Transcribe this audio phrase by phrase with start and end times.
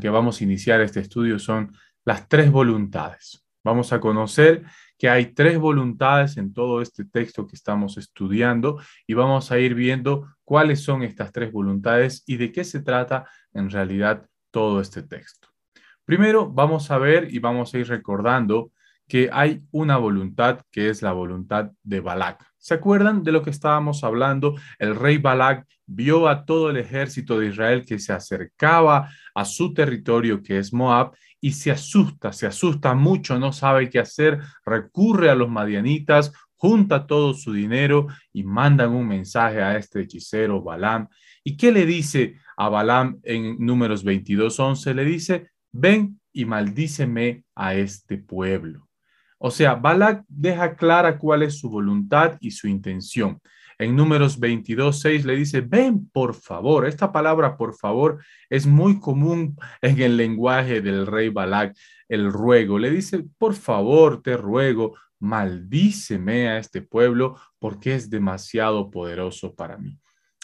[0.00, 1.72] que vamos a iniciar este estudio son
[2.04, 3.44] las tres voluntades.
[3.62, 4.64] Vamos a conocer
[4.98, 9.74] que hay tres voluntades en todo este texto que estamos estudiando y vamos a ir
[9.74, 15.02] viendo cuáles son estas tres voluntades y de qué se trata en realidad todo este
[15.02, 15.48] texto.
[16.04, 18.72] Primero vamos a ver y vamos a ir recordando
[19.10, 22.46] que hay una voluntad que es la voluntad de Balak.
[22.58, 24.54] ¿Se acuerdan de lo que estábamos hablando?
[24.78, 29.74] El rey Balak vio a todo el ejército de Israel que se acercaba a su
[29.74, 31.10] territorio, que es Moab,
[31.40, 37.08] y se asusta, se asusta mucho, no sabe qué hacer, recurre a los madianitas, junta
[37.08, 41.08] todo su dinero y mandan un mensaje a este hechicero Balaam.
[41.42, 44.94] ¿Y qué le dice a Balaam en números 22, 11?
[44.94, 48.89] Le dice, ven y maldíceme a este pueblo.
[49.42, 53.40] O sea, Balak deja clara cuál es su voluntad y su intención.
[53.78, 56.86] En números 22, 6 le dice, ven por favor.
[56.86, 61.74] Esta palabra por favor es muy común en el lenguaje del rey Balak,
[62.06, 62.78] el ruego.
[62.78, 69.78] Le dice, por favor, te ruego, maldíceme a este pueblo porque es demasiado poderoso para
[69.78, 69.98] mí.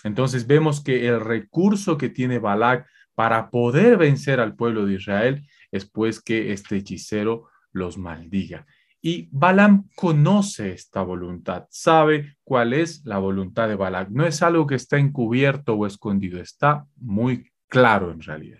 [0.04, 5.46] Entonces vemos que el recurso que tiene Balak para poder vencer al pueblo de Israel
[5.70, 8.64] es pues que este hechicero los maldiga.
[9.06, 14.08] Y Balaam conoce esta voluntad, sabe cuál es la voluntad de Balaam.
[14.10, 18.58] No es algo que está encubierto o escondido, está muy claro en realidad.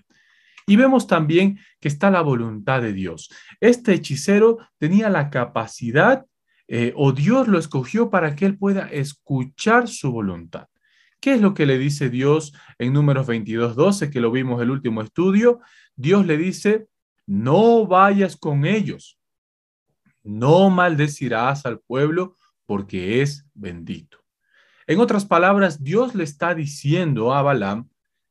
[0.65, 3.29] Y vemos también que está la voluntad de Dios.
[3.59, 6.25] Este hechicero tenía la capacidad
[6.69, 10.69] eh, o Dios lo escogió para que él pueda escuchar su voluntad.
[11.19, 14.71] ¿Qué es lo que le dice Dios en números 22, 12, que lo vimos el
[14.71, 15.59] último estudio?
[15.97, 16.87] Dios le dice,
[17.27, 19.16] no vayas con ellos,
[20.27, 22.35] no maldecirás al pueblo
[22.67, 24.19] porque es bendito.
[24.87, 27.89] En otras palabras, Dios le está diciendo a Balaam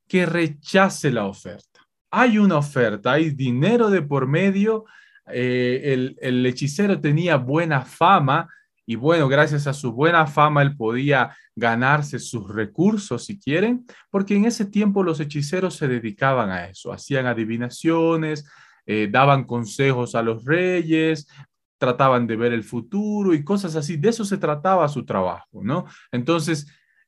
[0.08, 1.82] que rechace la oferta.
[2.12, 4.86] Hay una oferta, hay dinero de por medio,
[5.28, 8.48] eh, el, hechicero tenía buena fama
[8.86, 14.36] y bueno, gracias a su buena fama él podía ganarse sus recursos si quieren, porque
[14.36, 18.48] en ese tiempo los hechiceros se dedicaban a eso, hacían adivinaciones,
[18.86, 21.28] eh, daban consejos a los reyes,
[21.86, 23.98] trataban de ver el futuro y cosas así.
[23.98, 25.86] De eso se trataba su trabajo, ¿no?
[26.12, 26.68] Entonces,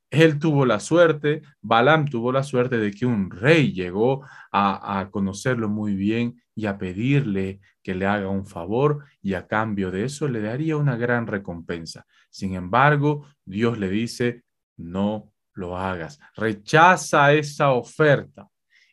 [0.09, 5.67] él tuvo la suerte, Balaam tuvo la suerte de que un rey llegó a, conocerlo
[5.67, 10.27] muy bien y a pedirle que le haga un favor y a cambio de eso
[10.27, 12.05] le daría una gran recompensa.
[12.29, 14.43] Sin embargo, Dios le dice,
[14.77, 18.47] no lo hagas, rechaza esa oferta.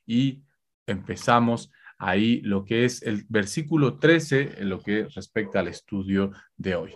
[0.07, 0.43] Y
[0.87, 1.71] empezamos
[2.05, 6.93] ahí lo que es el versículo 13, en lo que respecta al estudio de hoy.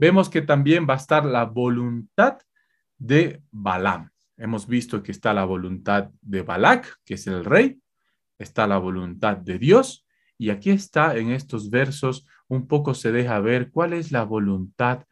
[0.00, 2.38] Vemos que también va a estar la voluntad
[2.98, 4.10] de Balaam.
[4.36, 7.80] Hemos visto que está la voluntad de Balak, que es el rey,
[8.36, 10.04] está la voluntad de Dios,
[10.36, 15.04] y aquí está en estos versos un poco se deja ver cuál es la voluntad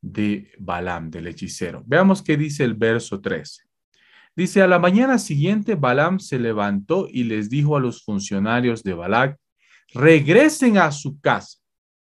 [0.00, 1.84] de Balaam, del hechicero.
[1.86, 3.67] Veamos qué dice el verso 13.
[4.38, 8.94] Dice, a la mañana siguiente Balaam se levantó y les dijo a los funcionarios de
[8.94, 9.36] Balac,
[9.92, 11.58] regresen a su casa.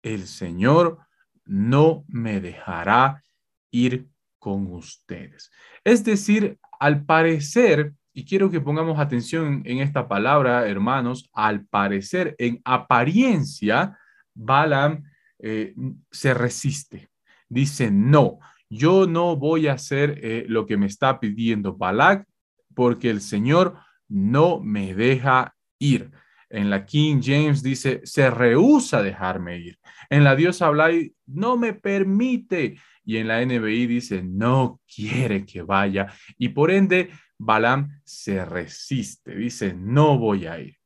[0.03, 0.99] El Señor
[1.45, 3.23] no me dejará
[3.71, 5.49] ir con ustedes.
[5.83, 12.35] Es decir, al parecer, y quiero que pongamos atención en esta palabra, hermanos, al parecer,
[12.37, 13.97] en apariencia,
[14.35, 15.05] Balaam
[15.39, 15.73] eh,
[16.11, 17.09] se resiste.
[17.49, 18.37] Dice, no,
[18.71, 22.25] yo no voy a hacer eh, lo que me está pidiendo Balak
[22.73, 23.77] porque el Señor
[24.07, 26.09] no me deja ir.
[26.49, 29.77] En la King James dice, se rehúsa dejarme ir.
[30.09, 32.77] En la Dios habla y no me permite.
[33.03, 36.07] Y en la NBI dice, no quiere que vaya.
[36.37, 39.35] Y por ende, Balaam se resiste.
[39.35, 40.77] Dice, no voy a ir.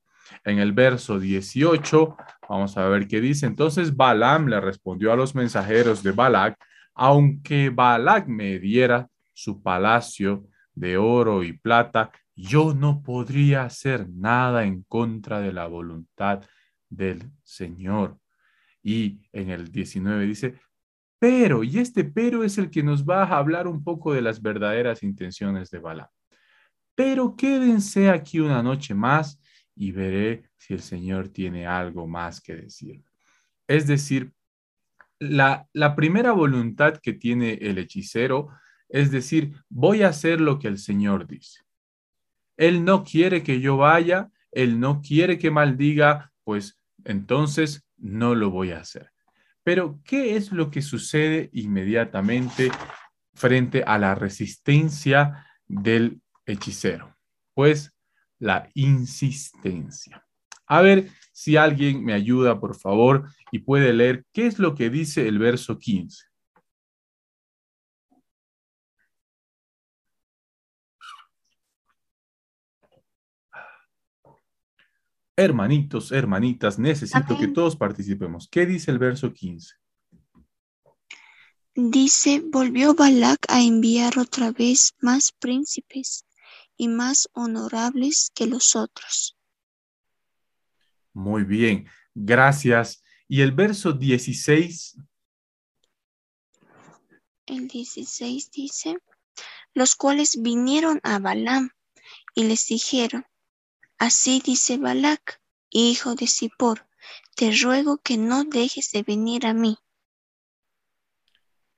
[0.43, 2.17] En el verso 18,
[2.49, 3.45] vamos a ver qué dice.
[3.45, 6.57] Entonces Balaam le respondió a los mensajeros de Balak,
[6.95, 14.65] aunque Balak me diera su palacio de oro y plata, yo no podría hacer nada
[14.65, 16.43] en contra de la voluntad
[16.89, 18.19] del Señor.
[18.81, 20.59] Y en el 19 dice,
[21.19, 24.41] pero, y este pero es el que nos va a hablar un poco de las
[24.41, 26.11] verdaderas intenciones de Balak.
[26.93, 29.39] Pero quédense aquí una noche más
[29.75, 33.03] y veré si el Señor tiene algo más que decir.
[33.67, 34.31] Es decir,
[35.19, 38.49] la, primera voluntad que tiene el hechicero
[38.89, 41.61] es decir, voy a hacer lo que el Señor dice.
[42.55, 48.51] Él no quiere que yo vaya, él no quiere que maldiga, pues entonces no lo
[48.51, 49.11] voy a hacer.
[49.63, 52.71] Pero, ¿qué es lo que sucede inmediatamente
[53.33, 57.17] frente a la resistencia del hechicero?
[57.55, 57.91] Pues
[58.37, 60.23] la insistencia.
[60.67, 64.89] A ver si alguien me ayuda, por favor, y puede leer qué es lo que
[64.89, 66.23] dice el verso 15.
[75.35, 78.47] Hermanitos, hermanitas, necesito que todos participemos.
[78.49, 79.73] ¿Qué dice el verso 15?
[81.75, 86.25] Dice, volvió Balak a enviar otra vez más príncipes
[86.77, 89.34] y más honorables que los otros.
[91.15, 93.01] Muy bien, gracias.
[93.29, 94.97] ¿Y el verso 16?
[97.45, 98.97] El 16 dice,
[99.73, 101.69] los cuales vinieron a Balaam
[102.35, 103.25] y les dijeron,
[103.97, 106.85] Así dice Balac, hijo de Zippor,
[107.37, 109.77] te ruego que no dejes de venir a mí.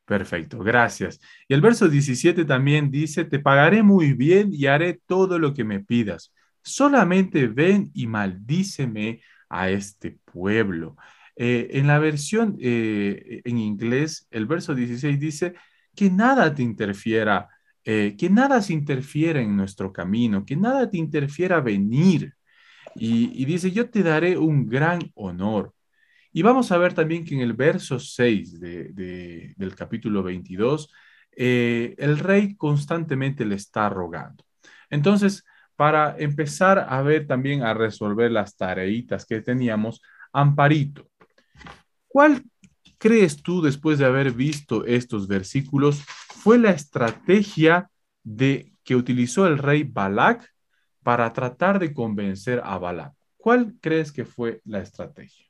[0.03, 1.19] Perfecto, gracias.
[1.47, 5.63] Y el verso 17 también dice, te pagaré muy bien y haré todo lo que
[5.63, 6.33] me pidas.
[6.67, 10.97] Solamente ven y maldíceme a este pueblo.
[11.35, 15.53] Eh, en la versión eh, en inglés, el verso 16 dice,
[15.95, 17.47] que nada te interfiera
[17.89, 22.33] eh, que nada se interfiera en nuestro camino, que nada te interfiera venir.
[22.95, 25.73] Y, dice, yo te daré un gran honor.
[26.33, 30.91] Y vamos a ver también que en el verso 6 del capítulo 22,
[31.31, 34.43] eh, el rey constantemente le está rogando.
[34.89, 35.45] Entonces,
[35.77, 40.01] para empezar a ver también a resolver las tareitas que teníamos,
[40.33, 41.07] Amparito,
[42.07, 42.43] ¿cuál
[42.97, 47.89] crees tú después de haber visto estos versículos fue la estrategia
[48.23, 50.53] de, que utilizó el rey Balak
[51.03, 53.13] para tratar de convencer a Balak.
[53.37, 55.45] ¿Cuál crees que fue la estrategia?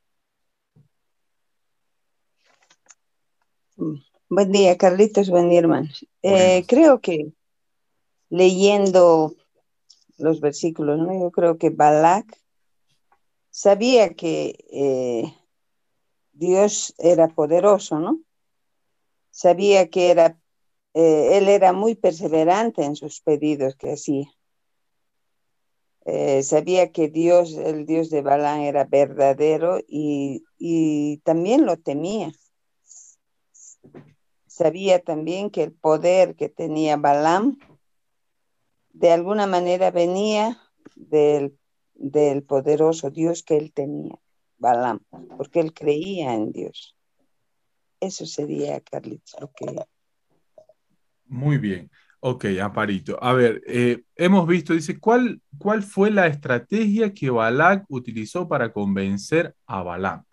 [4.30, 5.90] Buen día, Carlitos, buen día, hermano.
[6.22, 7.32] Eh, creo que
[8.30, 9.34] leyendo
[10.18, 11.14] los versículos, ¿no?
[11.20, 12.26] yo creo que Balak
[13.50, 15.34] sabía que eh,
[16.34, 18.20] Dios era poderoso, ¿no?
[19.32, 20.38] Sabía que era
[21.00, 24.28] eh, él era muy perseverante en sus pedidos que hacía.
[26.06, 32.32] Eh, sabía que Dios, el Dios de Balán, era verdadero y, y también lo temía.
[34.48, 37.60] Sabía también que el poder que tenía Balaam
[39.00, 40.58] de alguna manera venía
[40.96, 41.58] del,
[41.94, 44.18] del poderoso Dios que él tenía,
[44.58, 45.02] Balaam,
[45.38, 46.96] porque él creía en Dios.
[48.00, 49.66] Eso sería, Carlitos, lo que
[51.30, 51.92] muy bien.
[52.20, 53.22] Ok, Amparito.
[53.22, 58.72] A ver, eh, hemos visto, dice, ¿cuál, ¿cuál fue la estrategia que Balak utilizó para
[58.72, 60.24] convencer a Balaam?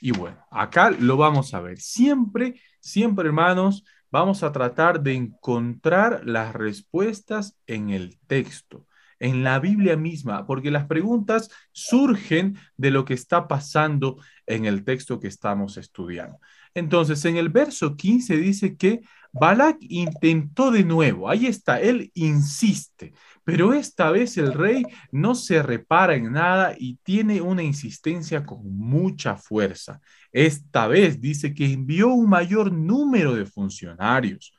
[0.00, 1.78] Y bueno, acá lo vamos a ver.
[1.78, 8.86] Siempre, siempre, hermanos, vamos a tratar de encontrar las respuestas en el texto,
[9.18, 14.16] en la Biblia misma, porque las preguntas surgen de lo que está pasando
[14.46, 16.38] en el texto que estamos estudiando.
[16.74, 19.00] Entonces, en el verso 15 dice que
[19.32, 23.12] Balak intentó de nuevo, ahí está, él insiste,
[23.44, 28.60] pero esta vez el rey no se repara en nada y tiene una insistencia con
[28.76, 30.00] mucha fuerza.
[30.32, 34.54] Esta vez dice que envió un mayor número de funcionarios,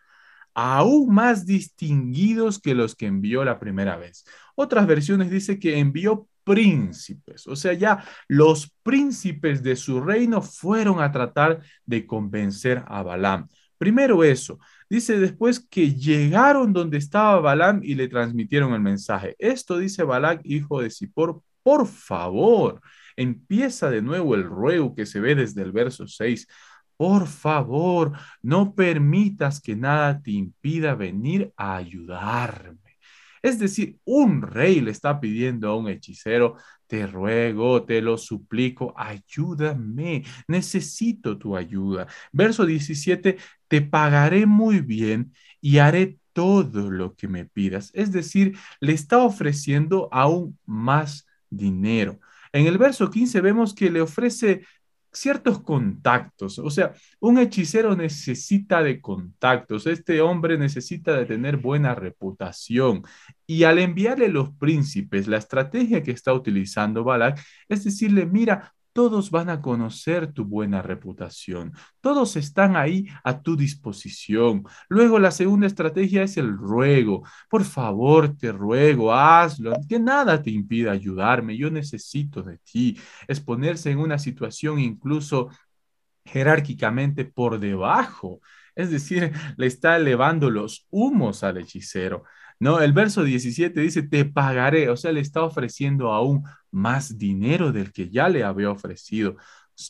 [0.54, 4.25] aún más distinguidos que los que envió la primera vez.
[4.56, 11.00] Otras versiones dice que envió príncipes, o sea, ya los príncipes de su reino fueron
[11.00, 13.48] a tratar de convencer a Balaam.
[13.77, 14.58] Primero eso.
[14.89, 19.36] Dice después que llegaron donde estaba Balaam y le transmitieron el mensaje.
[19.38, 22.82] Esto dice Balac, hijo de Zippor, por favor.
[23.15, 26.48] Empieza de nuevo el ruego que se ve desde el verso 6.
[26.98, 32.88] Por favor, no permitas que nada te impida venir a ayudarme.
[33.41, 36.55] Es decir, un rey le está pidiendo a un hechicero,
[36.88, 42.08] te ruego, te lo suplico, ayúdame, necesito tu ayuda.
[42.31, 47.91] Verso 17, te pagaré muy bien y haré todo lo que me pidas.
[47.93, 52.19] Es decir, le está ofreciendo aún más dinero.
[52.51, 54.63] En el verso 15 vemos que le ofrece
[55.12, 56.60] ciertos contactos.
[56.60, 59.88] O sea, un hechicero necesita de contactos.
[59.88, 63.04] Este hombre necesita de tener buena reputación.
[63.46, 69.32] Y al enviarle los príncipes, la estrategia que está utilizando Balak es decirle, mira, todos
[69.32, 71.72] van a conocer tu buena reputación.
[72.01, 74.65] Todos están ahí a tu disposición.
[74.89, 77.24] Luego la segunda estrategia es el ruego.
[77.50, 79.72] Por favor, te ruego, hazlo.
[79.88, 81.56] Que nada te impida ayudarme.
[81.56, 83.00] Yo necesito de ti.
[83.25, 85.48] Es ponerse en una situación incluso
[86.25, 88.41] jerárquicamente por debajo.
[88.75, 92.25] Es decir, le está elevando los humos al hechicero.
[92.60, 97.72] No, el verso 17 dice, te pagaré, o sea, le está ofreciendo aún más dinero
[97.72, 99.38] del que ya le había ofrecido.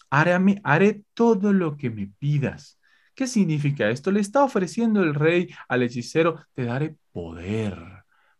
[0.09, 2.79] Haré, haré todo lo que me pidas.
[3.15, 4.11] ¿Qué significa esto?
[4.11, 7.75] Le está ofreciendo el rey al hechicero, te daré poder.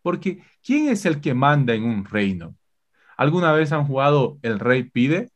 [0.02, 2.56] Porque ¿quién es el que manda en un reino?
[3.18, 5.30] ¿Alguna vez han jugado El Rey Pide?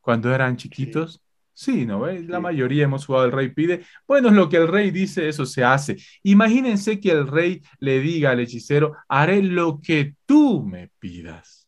[0.00, 1.22] Cuando eran chiquitos.
[1.60, 2.06] Sí, ¿no?
[2.06, 3.84] La mayoría hemos jugado el rey pide.
[4.08, 5.98] Bueno, lo que el rey dice, eso se hace.
[6.22, 11.59] Imagínense que el rey le diga al hechicero, haré lo que tú me pidas.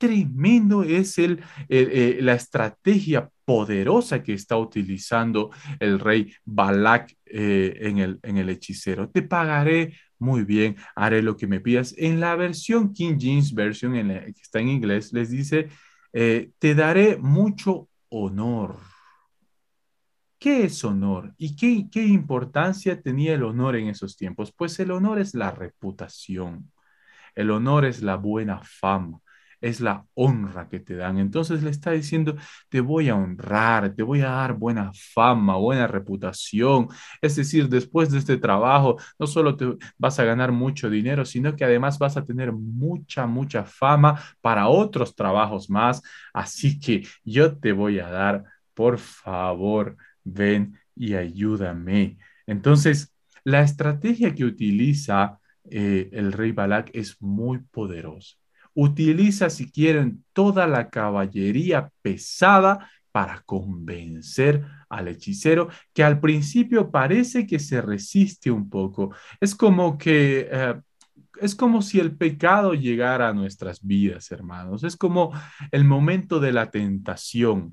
[0.00, 7.98] Tremendo es el, eh, la estrategia poderosa que está utilizando el rey Balak eh, en,
[7.98, 9.10] el, en el hechicero.
[9.10, 11.94] Te pagaré muy bien, haré lo que me pidas.
[11.98, 15.68] En la versión King James Version, en que está en inglés, les dice,
[16.14, 18.78] eh, te daré mucho honor.
[20.38, 21.34] ¿Qué es honor?
[21.36, 24.50] ¿Y qué, qué importancia tenía el honor en esos tiempos?
[24.56, 26.72] Pues el honor es la reputación,
[27.34, 29.20] el honor es la buena fama,
[29.60, 31.18] es la honra que te dan.
[31.18, 32.36] Entonces le está diciendo,
[32.68, 36.88] te voy a honrar, te voy a dar buena fama, buena reputación.
[37.20, 41.54] Es decir, después de este trabajo, no solo te vas a ganar mucho dinero, sino
[41.56, 46.02] que además vas a tener mucha, mucha fama para otros trabajos más.
[46.32, 52.18] Así que yo te voy a dar, por favor, ven y ayúdame.
[52.46, 53.12] Entonces,
[53.44, 55.38] la estrategia que utiliza
[55.70, 58.39] eh, el rey Balak es muy poderosa.
[58.74, 67.46] Utiliza, si quieren, toda la caballería pesada para convencer al hechicero, que al principio parece
[67.46, 69.14] que se resiste un poco.
[69.40, 70.48] Es como que...
[70.50, 70.80] Eh,
[71.40, 74.84] es como si el pecado llegara a nuestras vidas, hermanos.
[74.84, 75.32] Es como
[75.70, 77.72] el momento de la tentación.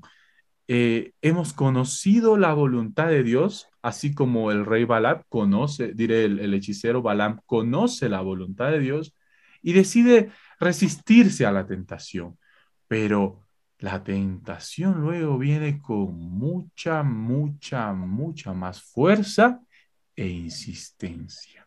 [0.70, 6.52] Eh, hemos conocido la voluntad de Dios, así como el rey Balaam conoce, diré, el,
[6.52, 9.14] hechicero Balaam conoce la voluntad de Dios
[9.62, 12.38] y decide resistirse a la tentación.
[12.86, 13.46] Pero
[13.78, 19.60] la tentación luego viene con mucha, mucha, mucha más fuerza
[20.16, 21.64] e insistencia.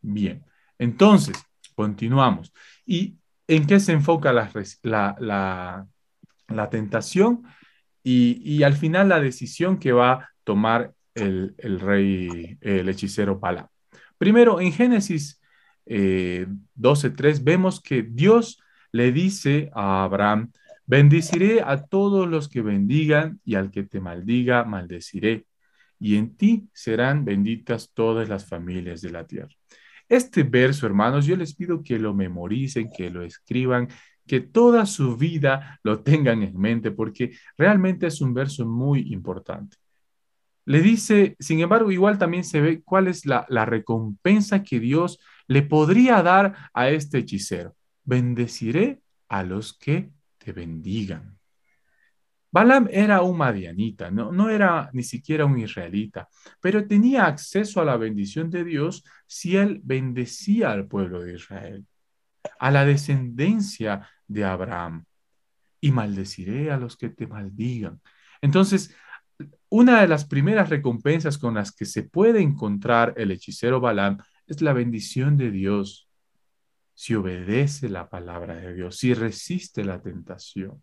[0.00, 0.44] Bien,
[0.78, 1.36] entonces,
[1.74, 2.52] continuamos.
[2.86, 4.50] ¿Y en qué se enfoca la,
[4.82, 5.86] la,
[6.48, 7.44] la tentación?
[8.10, 13.70] y, al final la decisión que va a tomar el, rey, el hechicero Pala.
[14.16, 15.40] Primero, en Génesis
[15.88, 18.60] 12.3 eh, vemos que Dios
[18.92, 20.52] le dice a Abraham,
[20.86, 25.46] bendeciré a todos los que bendigan y al que te maldiga, maldeciré.
[26.00, 29.54] Y en ti serán benditas todas las familias de la tierra.
[30.08, 33.88] Este verso, hermanos, yo les pido que lo memoricen, que lo escriban,
[34.26, 39.76] que toda su vida lo tengan en mente, porque realmente es un verso muy importante.
[40.64, 45.18] Le dice, sin embargo, igual también se ve cuál es la, recompensa que Dios
[45.48, 47.74] le podría dar a este hechicero.
[48.04, 51.36] Bendeciré a los que te bendigan.
[52.50, 56.28] Balaam era un madianita, no, no era ni siquiera un israelita,
[56.62, 61.86] pero tenía acceso a la bendición de Dios si él bendecía al pueblo de Israel
[62.58, 65.04] a la descendencia de Abraham
[65.80, 68.00] y maldeciré a los que te maldigan.
[68.40, 68.94] Entonces,
[69.68, 74.60] una de las primeras recompensas con las que se puede encontrar el hechicero Balaam es
[74.62, 76.08] la bendición de Dios
[76.94, 80.82] si obedece la palabra de Dios, si resiste la tentación.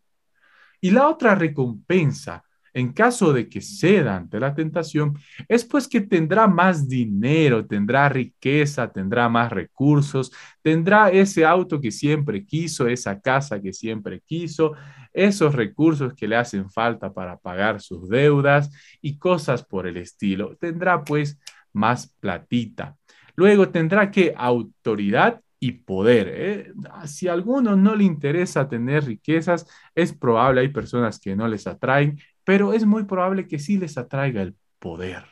[0.80, 2.44] Y la otra recompensa
[2.76, 5.18] en caso de que ceda ante la tentación,
[5.48, 10.30] es pues que tendrá más dinero, tendrá riqueza, tendrá más recursos,
[10.62, 14.74] tendrá ese auto que siempre quiso, esa casa que siempre quiso,
[15.14, 18.70] esos recursos que le hacen falta para pagar sus deudas
[19.02, 20.58] y cosas por el estilo.
[20.58, 21.40] Tendrá pues
[21.72, 22.98] más platita.
[23.36, 26.32] Luego tendrá que autoridad y poder.
[26.32, 26.74] ¿eh?
[27.06, 29.66] Si a alguno no le interesa tener riquezas,
[29.96, 33.98] es probable, hay personas que no les atraen pero es muy probable que sí les
[33.98, 35.26] atraiga el poder,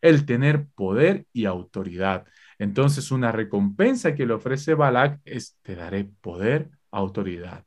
[0.00, 2.26] el tener poder y autoridad.
[2.58, 7.64] Entonces, una recompensa que le ofrece Balak es, te daré poder, autoridad.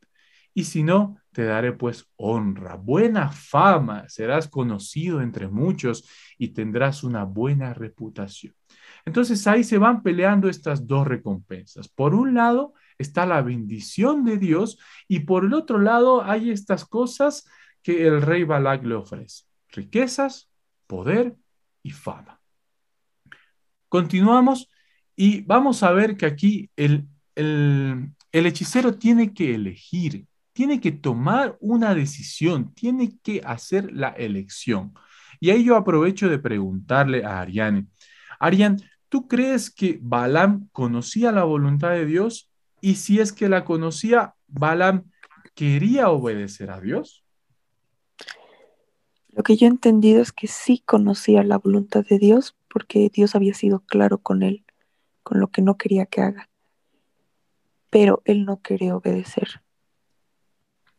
[0.54, 7.04] Y si no, te daré pues honra, buena fama, serás conocido entre muchos y tendrás
[7.04, 8.54] una buena reputación.
[9.06, 11.90] Entonces ahí se van peleando estas dos recompensas.
[11.90, 16.86] Por un lado está la bendición de Dios y por el otro lado hay estas
[16.86, 17.46] cosas
[17.82, 19.44] que el rey Balak le ofrece.
[19.70, 20.50] Riquezas,
[20.88, 21.36] poder
[21.82, 22.40] y fama.
[23.90, 24.70] Continuamos
[25.16, 30.92] y vamos a ver que aquí el, el, el hechicero tiene que elegir, tiene que
[30.92, 34.94] tomar una decisión, tiene que hacer la elección.
[35.40, 37.88] Y ahí yo aprovecho de preguntarle a Ariane,
[38.40, 38.78] Ariane,
[39.14, 42.50] ¿tú crees que Balaam conocía la voluntad de Dios?
[42.82, 45.04] Y si es que la conocía, Balaam
[45.54, 47.24] quería obedecer a Dios.
[49.28, 53.36] Lo que yo he entendido es que sí conocía la voluntad de Dios porque Dios
[53.36, 54.66] había sido claro con él,
[55.22, 56.50] con lo que no quería que haga.
[57.92, 59.62] Pero él no quería obedecer.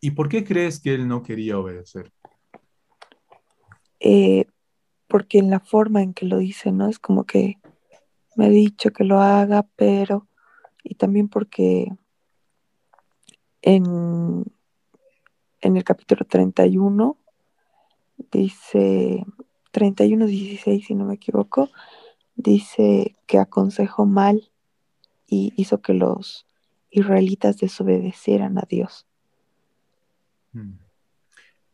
[0.00, 2.12] ¿Y por qué crees que él no quería obedecer?
[3.98, 4.46] Eh,
[5.08, 6.88] porque en la forma en que lo dice, ¿no?
[6.88, 7.58] Es como que
[8.36, 10.26] me ha dicho que lo haga, pero...
[10.82, 11.90] Y también porque
[13.62, 14.44] en,
[15.62, 17.16] en el capítulo 31
[18.30, 19.24] dice
[19.70, 21.70] 31, 16, si no me equivoco,
[22.36, 24.50] dice que aconsejó mal
[25.26, 26.46] y hizo que los
[26.90, 29.06] israelitas desobedecieran a Dios.
[30.52, 30.74] Hmm.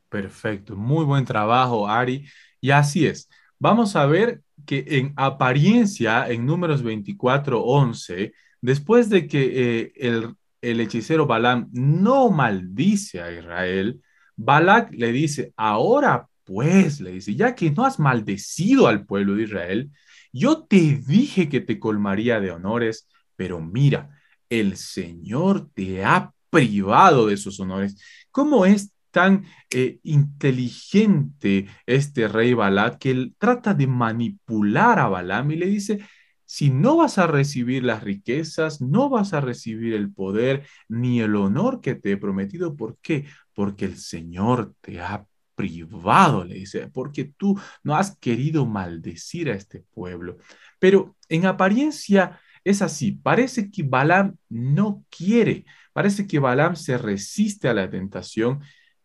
[0.08, 2.26] Perfecto, muy buen trabajo, Ari.
[2.60, 3.28] Y así es.
[3.58, 10.36] Vamos a ver que en apariencia, en números 24, 11, después de que eh, el,
[10.62, 14.00] el hechicero Balaam no maldice a Israel,
[14.36, 19.42] Balak le dice, ahora pues, le dice, ya que no has maldecido al pueblo de
[19.42, 19.90] Israel,
[20.32, 27.26] yo te dije que te colmaría de honores, pero mira, el Señor te ha privado
[27.26, 28.00] de esos honores.
[28.30, 35.50] ¿Cómo es tan eh, inteligente este rey Balak que él trata de manipular a Balaam
[35.52, 36.00] y le dice,
[36.44, 41.36] si no vas a recibir las riquezas, no vas a recibir el poder ni el
[41.36, 42.74] honor que te he prometido.
[42.76, 43.26] ¿Por qué?
[43.54, 49.54] Porque el Señor te ha privado, le dice, porque tú no has querido maldecir a
[49.54, 50.38] este pueblo.
[50.78, 57.68] Pero en apariencia es así, parece que Balaam no quiere, parece que Balaam se resiste
[57.68, 58.60] a la tentación,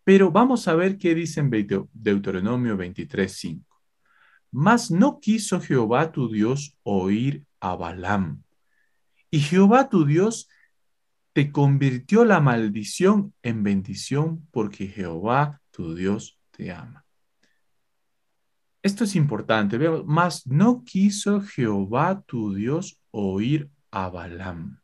[0.06, 1.50] pero vamos a ver qué dice en
[1.92, 3.66] Deuteronomio 23:5.
[4.52, 8.44] Mas no quiso Jehová tu Dios oír a Balaam.
[9.32, 10.48] Y Jehová tu Dios
[11.34, 17.04] te convirtió la maldición en bendición porque Jehová tu Dios te ama.
[18.84, 19.80] Esto es importante.
[20.06, 24.80] Mas no quiso Jehová tu Dios oír a Balaam.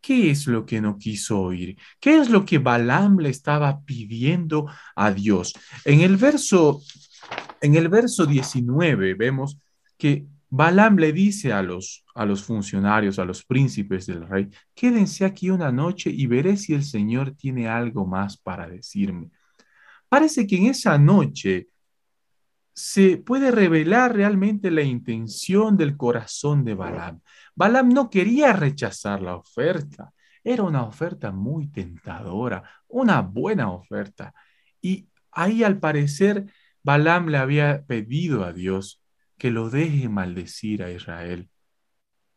[0.00, 1.76] ¿Qué es lo que no quiso oír?
[2.00, 5.54] ¿Qué es lo que Balaam le estaba pidiendo a Dios?
[5.84, 6.80] En el verso,
[7.60, 9.58] en el verso 19 vemos
[9.96, 15.24] que Balaam le dice a los, a los funcionarios, a los príncipes del rey, quédense
[15.24, 19.30] aquí una noche y veré si el Señor tiene algo más para decirme.
[20.08, 21.68] Parece que en esa noche
[22.78, 27.20] se puede revelar realmente la intención del corazón de Balaam.
[27.56, 30.12] Balaam no quería rechazar la oferta.
[30.44, 34.32] Era una oferta muy tentadora, una buena oferta.
[34.80, 36.52] Y ahí al parecer
[36.84, 39.02] Balaam le había pedido a Dios
[39.38, 41.50] que lo deje maldecir a Israel.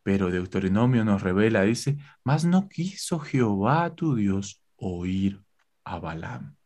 [0.02, 5.40] Pero Deuteronomio nos revela, dice, mas no quiso Jehová tu Dios oír
[5.84, 6.56] a Balaam.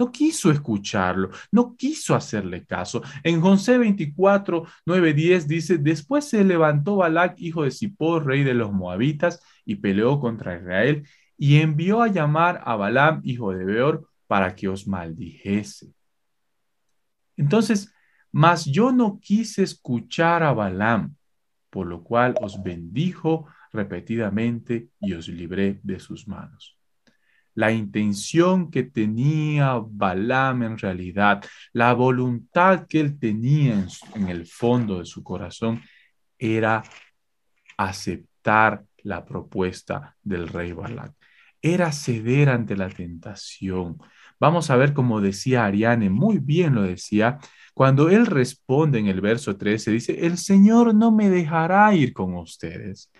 [0.00, 3.02] No quiso escucharlo, no quiso hacerle caso.
[3.22, 8.54] En José 24, 9, 10 dice, después se levantó Balac, hijo de Zippor, rey de
[8.54, 14.08] los moabitas, y peleó contra Israel, y envió a llamar a Balaam, hijo de Beor,
[14.26, 15.92] para que os maldijese.
[17.36, 17.92] Entonces,
[18.32, 21.14] mas yo no quise escuchar a Balaam,
[21.68, 26.79] por lo cual os bendijo repetidamente y os libré de sus manos
[27.54, 34.98] la intención que tenía Balaam en realidad, la voluntad que él tenía en, el fondo
[34.98, 35.82] de su corazón
[36.38, 36.82] era
[37.76, 41.12] aceptar la propuesta del rey Balac.
[41.62, 43.98] Era ceder ante la tentación.
[44.38, 47.38] Vamos a ver como decía Ariane, muy bien lo decía,
[47.74, 52.34] cuando él responde en el verso 13, dice, el Señor no me dejará ir con
[52.34, 53.10] ustedes.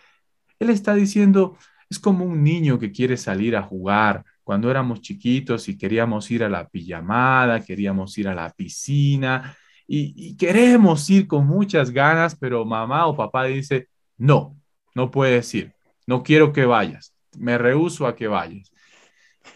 [0.59, 1.57] Él está diciendo,
[1.90, 6.44] es como un niño que quiere salir a jugar cuando éramos chiquitos y queríamos ir
[6.44, 9.57] a la pijamada, queríamos ir a la piscina
[9.88, 14.57] y, queremos ir con muchas ganas, pero mamá o papá dice, no,
[14.94, 15.72] no puedes ir,
[16.07, 18.70] no quiero que vayas, me rehuso a que vayas.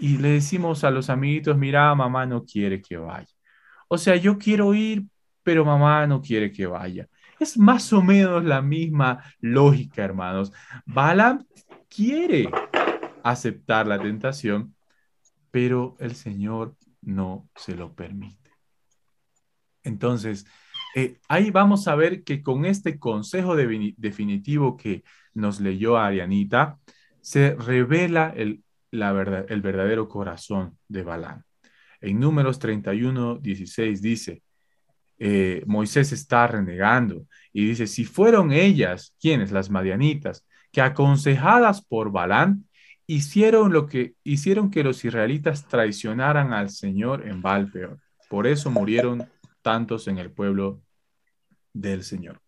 [0.00, 3.28] Y le decimos a los amiguitos, mira, mamá no quiere que vaya.
[3.86, 5.04] O sea, yo quiero ir,
[5.44, 7.08] pero mamá no quiere que vaya.
[7.38, 10.52] Es más o menos la misma lógica, hermanos.
[10.86, 11.44] Balaam
[11.94, 12.48] quiere
[13.22, 14.74] aceptar la tentación,
[15.50, 18.50] pero el Señor no se lo permite.
[19.82, 20.46] Entonces,
[20.96, 25.04] eh, ahí vamos a ver que con este consejo definitivo que
[25.34, 26.78] nos leyó Arianita,
[27.20, 31.44] se revela el, la verdad, el verdadero corazón de Balán.
[32.00, 34.42] En números 31, 16 dice,
[35.18, 39.52] eh, Moisés está renegando y dice, si fueron ellas, ¿quiénes?
[39.52, 42.66] Las madianitas, que aconsejadas por Balán,
[43.06, 48.00] hicieron lo que hicieron que los israelitas traicionaran al Señor en Valpeor.
[48.28, 49.30] Por eso murieron
[49.62, 50.82] tantos en el pueblo
[51.72, 52.40] del Señor.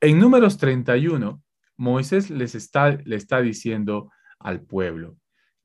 [0.00, 1.42] En números 31,
[1.76, 5.16] Moisés les está, le está diciendo al pueblo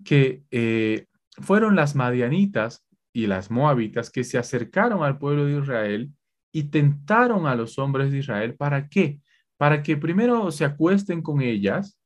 [0.03, 1.05] que eh,
[1.41, 6.11] fueron las madianitas y las moabitas que se acercaron al pueblo de Israel
[6.51, 8.55] y tentaron a los hombres de Israel.
[8.55, 9.21] ¿Para qué?
[9.59, 11.99] Para que primero se acuesten con ellas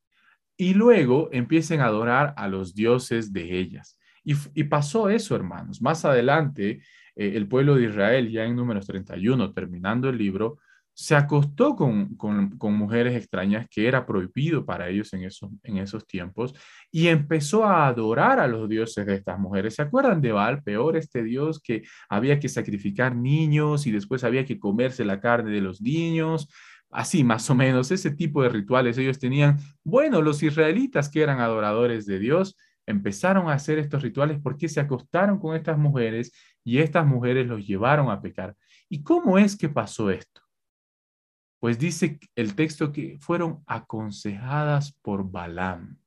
[0.57, 3.99] y luego empiecen a adorar a los dioses de ellas.
[4.23, 5.81] Y, pasó eso, hermanos.
[5.81, 6.81] Más adelante,
[7.15, 10.57] eh, el pueblo de Israel, ya en números 31, terminando el libro,
[10.95, 12.17] se acostó con,
[12.59, 16.53] mujeres extrañas que era prohibido para ellos en esos, en esos tiempos
[16.91, 19.75] y empezó a adorar a los dioses de estas mujeres.
[19.75, 24.45] ¿Se acuerdan de Baal, peor este dios que había que sacrificar niños y después había
[24.45, 26.47] que comerse la carne de los niños?
[26.93, 29.57] Así, más o menos, ese tipo de rituales ellos tenían.
[29.83, 34.79] Bueno, los israelitas que eran adoradores de Dios empezaron a hacer estos rituales porque se
[34.79, 36.31] acostaron con estas mujeres
[36.63, 38.55] y estas mujeres los llevaron a pecar.
[38.89, 40.41] ¿Y cómo es que pasó esto?
[41.59, 45.97] Pues dice el texto que fueron aconsejadas por Balaam.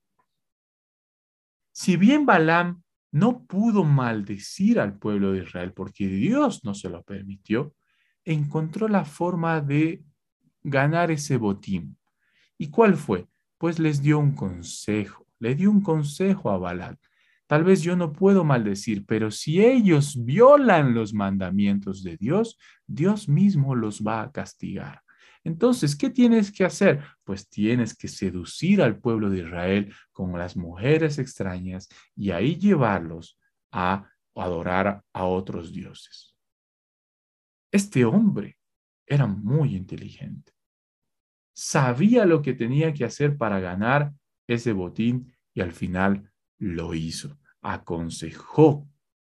[1.73, 7.03] Si bien Balaam no pudo maldecir al pueblo de Israel porque Dios no se lo
[7.03, 7.75] permitió,
[8.25, 10.05] encontró la forma de
[10.67, 11.97] ganar ese botín.
[12.59, 13.29] ¿Y cuál fue?
[13.57, 16.97] Pues les dio un consejo, le dio un consejo a Balaam.
[17.47, 23.29] Tal vez yo no puedo maldecir, pero si ellos violan los mandamientos de Dios, Dios
[23.29, 25.03] mismo los va a castigar.
[25.45, 27.05] Entonces, ¿qué tienes que hacer?
[27.23, 33.39] Pues tienes que seducir al pueblo de Israel con las mujeres extrañas y ahí llevarlos
[33.71, 36.35] a adorar a otros dioses.
[37.71, 38.59] Este hombre
[39.07, 40.56] era muy inteligente.
[41.59, 44.13] Sabía lo que tenía que hacer para ganar
[44.47, 47.39] ese botín y al final lo hizo.
[47.63, 48.87] Aconsejó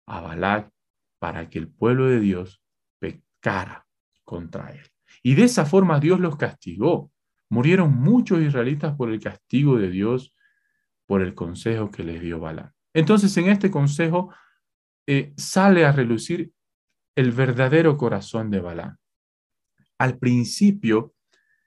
[0.06, 0.72] a Balac
[1.20, 2.60] para que el pueblo de Dios
[2.98, 3.86] pecara
[4.24, 4.82] contra él.
[5.22, 7.12] Y de esa forma Dios los castigó.
[7.48, 10.34] Murieron muchos israelitas por el castigo de Dios,
[11.06, 12.72] por el consejo que les dio Balaam.
[12.92, 14.34] Entonces en este consejo
[15.06, 16.52] eh, sale a relucir
[17.14, 18.96] el verdadero corazón de Balaam.
[19.98, 21.14] Al principio,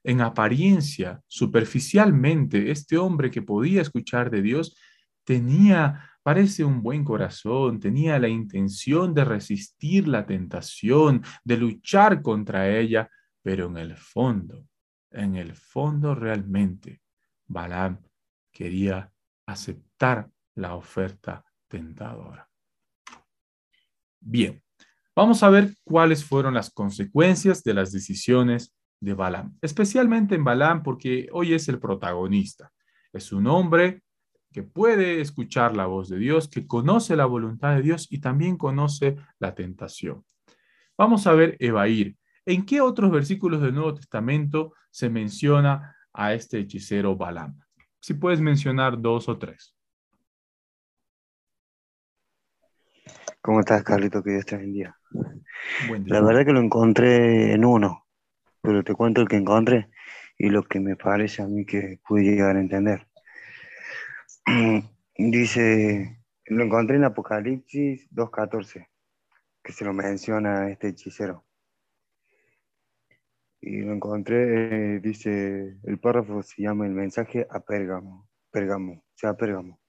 [0.04, 4.76] en apariencia, superficialmente, este hombre que podía escuchar de Dios
[5.24, 12.70] tenía, parece un buen corazón, tenía la intención de resistir la tentación, de luchar contra
[12.70, 13.10] ella,
[13.42, 14.68] pero en el fondo,
[15.12, 17.02] en el fondo realmente,
[17.48, 18.00] Balaam
[18.52, 19.12] quería
[19.46, 22.50] aceptar la oferta tentadora.
[24.20, 24.62] Bien,
[25.16, 30.84] vamos a ver cuáles fueron las consecuencias de las decisiones de Balaam, especialmente en Balaam
[30.84, 32.72] porque hoy es el protagonista.
[33.14, 34.04] Es un hombre
[34.52, 38.58] que puede escuchar la voz de Dios, que conoce la voluntad de Dios y también
[38.58, 40.26] conoce la tentación.
[40.98, 42.16] Vamos a ver Evair.
[42.46, 47.60] ¿En qué otros versículos del Nuevo Testamento se menciona a este hechicero Balaam?
[48.00, 49.76] Si puedes mencionar dos o tres.
[53.42, 54.22] ¿Cómo estás, Carlito?
[54.22, 55.00] Que Dios te bendiga.
[56.06, 58.06] La verdad que lo encontré en uno,
[58.62, 59.89] pero te cuento el que encontré
[60.38, 63.08] y lo que me parece a mí que pude llegar a entender.
[65.17, 68.88] Dice, lo encontré en Apocalipsis 2.14,
[69.63, 71.45] que se lo menciona este hechicero
[73.62, 79.13] y lo encontré, eh, dice, el párrafo se llama El mensaje a Pérgamo, Pérgamo, o
[79.15, 79.80] sea, Pérgamo.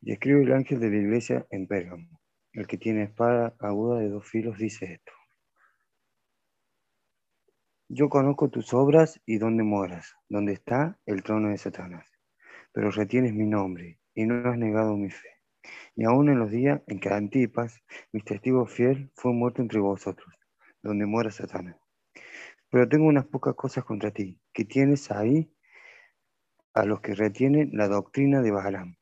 [0.00, 2.20] Y escribe el ángel de la iglesia en Pérgamo.
[2.52, 5.12] El que tiene espada aguda de dos filos dice esto.
[7.88, 12.10] Yo conozco tus obras y dónde moras, donde está el trono de Satanás.
[12.72, 15.28] Pero retienes mi nombre y no has negado mi fe.
[15.94, 20.34] Y aún en los días en que Antipas, mi testigo fiel, fue muerto entre vosotros,
[20.82, 21.76] donde muera Satanás.
[22.70, 25.52] Pero tengo unas pocas cosas contra ti, que tienes ahí
[26.74, 28.96] a los que retienen la doctrina de Balaam,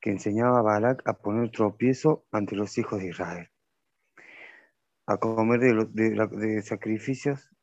[0.00, 3.48] que enseñaba a Balac a poner tropiezo ante los hijos de Israel,
[5.06, 7.53] a comer de, sacrificios,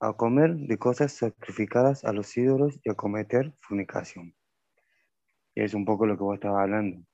[0.00, 4.34] a comer de cosas sacrificadas a los ídolos y a cometer fornicación.
[5.54, 7.06] es un poco lo que vos estabas hablando,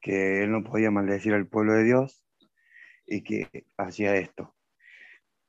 [0.00, 2.24] que él no podía maldecir al pueblo de Dios
[3.06, 4.54] y que hacía esto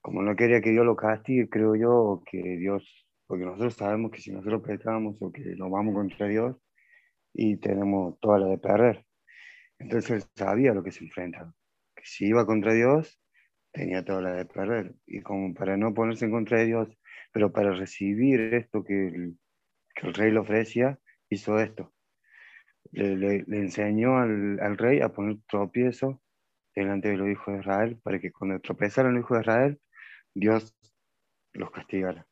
[0.02, 4.22] como no quería que Dios lo castigue, creo yo, que Dios, porque nosotros sabemos que
[4.22, 6.56] si nosotros pecamos o que nos vamos contra Dios
[7.34, 9.06] y tenemos toda la de perder.
[9.78, 11.54] Entonces él sabía lo que se enfrenta,
[11.96, 13.22] que si iba contra Dios,
[13.72, 14.96] tenía toda la de perder.
[15.06, 16.90] Y como para no ponerse en contra de Dios,
[17.32, 19.38] pero para recibir esto que el,
[20.14, 21.94] rey le ofrecía, hizo esto.
[22.92, 26.22] Le, enseñó al, rey a poner tropiezo
[26.76, 29.82] delante de los hijos de Israel, para que cuando tropezaran los hijos de Israel,
[30.34, 30.76] Dios
[31.54, 32.26] los castigara.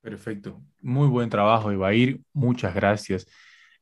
[0.00, 0.60] Perfecto.
[0.80, 2.20] Muy buen trabajo, Ibair.
[2.32, 3.26] Muchas gracias.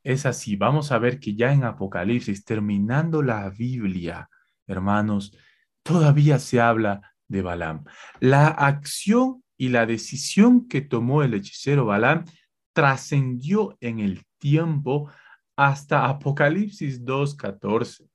[0.02, 0.56] Es así.
[0.56, 4.28] Vamos a ver que ya en Apocalipsis, terminando la Biblia,
[4.66, 5.36] hermanos,
[5.82, 7.84] todavía se habla de Balaam.
[8.18, 12.24] La acción y la decisión que tomó el hechicero Balaam
[12.72, 15.10] trascendió en el tiempo
[15.56, 18.08] hasta Apocalipsis 2.14.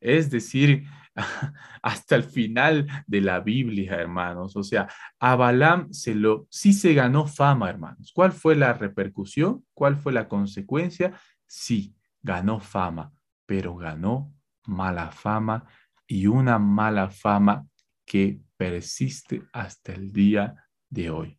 [0.00, 0.84] Es decir,
[1.82, 4.56] hasta el final de la Biblia, hermanos.
[4.56, 8.12] O sea, a Balaam se lo, sí se ganó fama, hermanos.
[8.14, 9.64] ¿Cuál fue la repercusión?
[9.74, 11.18] ¿Cuál fue la consecuencia?
[11.46, 13.12] Sí, ganó fama,
[13.46, 14.32] pero ganó
[14.66, 15.64] mala fama
[16.06, 17.66] y una mala fama
[18.04, 20.54] que persiste hasta el día
[20.88, 21.38] de hoy.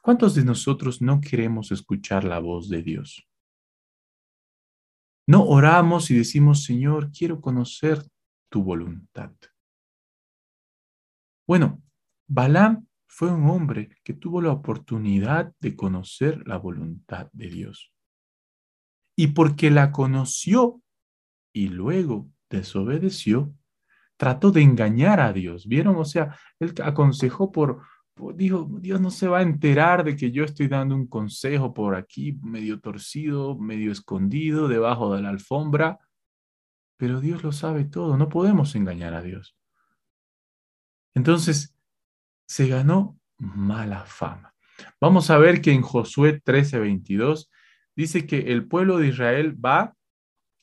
[0.00, 3.28] ¿Cuántos de nosotros no queremos escuchar la voz de Dios?
[5.26, 8.02] No oramos y decimos, Señor, quiero conocer
[8.50, 9.32] tu voluntad.
[11.46, 11.82] Bueno,
[12.28, 17.92] Balaam fue un hombre que tuvo la oportunidad de conocer la voluntad de Dios.
[19.16, 20.82] Y porque la conoció
[21.52, 23.54] y luego desobedeció,
[24.16, 25.66] trató de engañar a Dios.
[25.66, 25.96] ¿Vieron?
[25.96, 27.82] O sea, él aconsejó por,
[28.34, 31.94] dijo, Dios no se va a enterar de que yo estoy dando un consejo por
[31.94, 35.98] aquí, medio torcido, medio escondido, debajo de la alfombra,
[36.96, 39.56] pero Dios lo sabe todo, no podemos engañar a Dios.
[41.14, 41.76] Entonces,
[42.46, 44.54] se ganó mala fama.
[45.00, 47.50] Vamos a ver que en Josué 13:22
[47.96, 49.94] dice que el pueblo de Israel va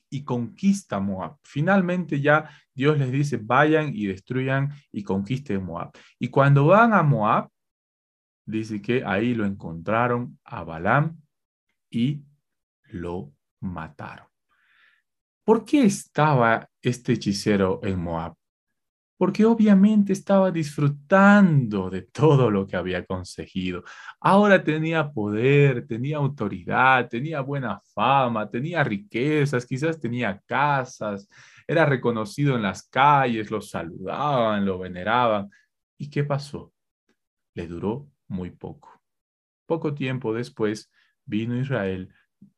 [0.09, 1.37] y conquista Moab.
[1.43, 5.91] Finalmente ya Dios les dice, vayan y destruyan y conquisten Moab.
[6.17, 7.49] Y cuando van a Moab,
[8.45, 11.21] dice que ahí lo encontraron a Balaam
[11.89, 12.23] y
[12.85, 14.27] lo mataron.
[15.43, 18.35] ¿Por qué estaba este hechicero en Moab?
[19.19, 23.83] Porque obviamente estaba disfrutando de todo lo que había conseguido.
[24.21, 31.27] Ahora tenía poder, tenía autoridad, tenía buena fama, tenía riquezas, quizás tenía casas,
[31.67, 35.49] era reconocido en las calles, lo saludaban, lo veneraban.
[35.97, 36.71] ¿Y qué pasó?
[37.55, 39.01] Le duró muy poco.
[39.65, 40.89] Poco tiempo después
[41.25, 42.07] vino Israel,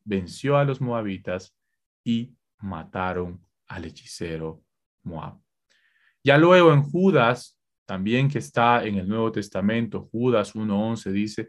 [0.04, 1.56] venció a los moabitas
[2.04, 4.62] y mataron al hechicero
[5.02, 5.42] Moab.
[6.24, 11.48] Ya luego en Judas, también que está en el Nuevo Testamento, Judas 1.11 dice,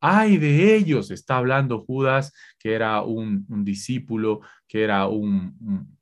[0.00, 5.98] ay de ellos, está hablando Judas, que era un, discípulo, que era un,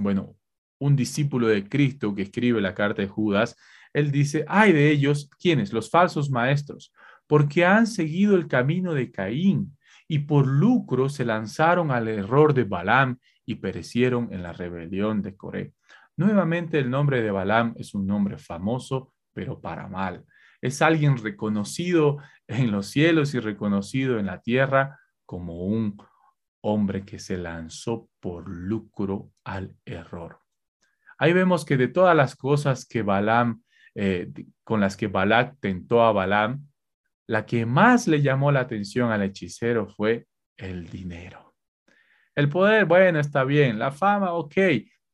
[0.00, 0.36] bueno,
[0.78, 3.56] un discípulo de Cristo que escribe la carta de Judas.
[3.92, 5.72] Él dice, ay de ellos, ¿quiénes?
[5.72, 6.92] Los falsos maestros,
[7.26, 9.76] porque han seguido el camino de Caín
[10.08, 15.36] y por lucro se lanzaron al error de Balaam y perecieron en la rebelión de
[15.36, 15.74] Coré.
[16.20, 20.26] Nuevamente el nombre de Balaam es un nombre famoso, pero para mal.
[20.60, 25.96] Es alguien reconocido en los cielos y reconocido en la tierra como un
[26.60, 30.40] hombre que se lanzó por lucro al error.
[31.16, 33.62] Ahí vemos que de todas las cosas que Balaam,
[33.94, 34.30] eh,
[34.62, 36.68] con las que Balak tentó a Balaam,
[37.28, 40.26] la que más le llamó la atención al hechicero fue
[40.58, 41.54] el dinero.
[42.34, 43.78] El poder, bueno, está bien.
[43.78, 44.58] La fama, ok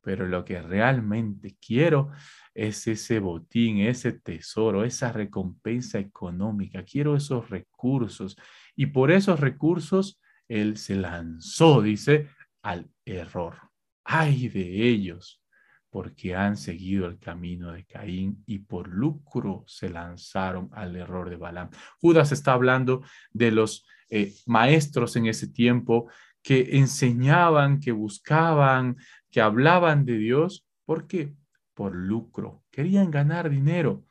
[0.07, 2.13] pero lo que realmente quiero
[2.55, 6.85] es ese botín, ese tesoro, esa recompensa económica.
[6.85, 8.37] Quiero esos recursos.
[8.77, 12.29] Y por esos recursos, él se lanzó, dice,
[12.63, 13.57] al error.
[14.05, 15.43] Ay de ellos,
[15.91, 21.37] porque han seguido el camino de Caín y por lucro se lanzaron al error de
[21.37, 21.71] Balaam.
[22.01, 26.09] Judas está hablando de los eh, maestros en ese tiempo
[26.47, 28.97] que enseñaban, que buscaban
[29.37, 31.35] que hablaban de Dios, ¿por qué?
[31.75, 34.03] Por lucro, querían ganar dinero.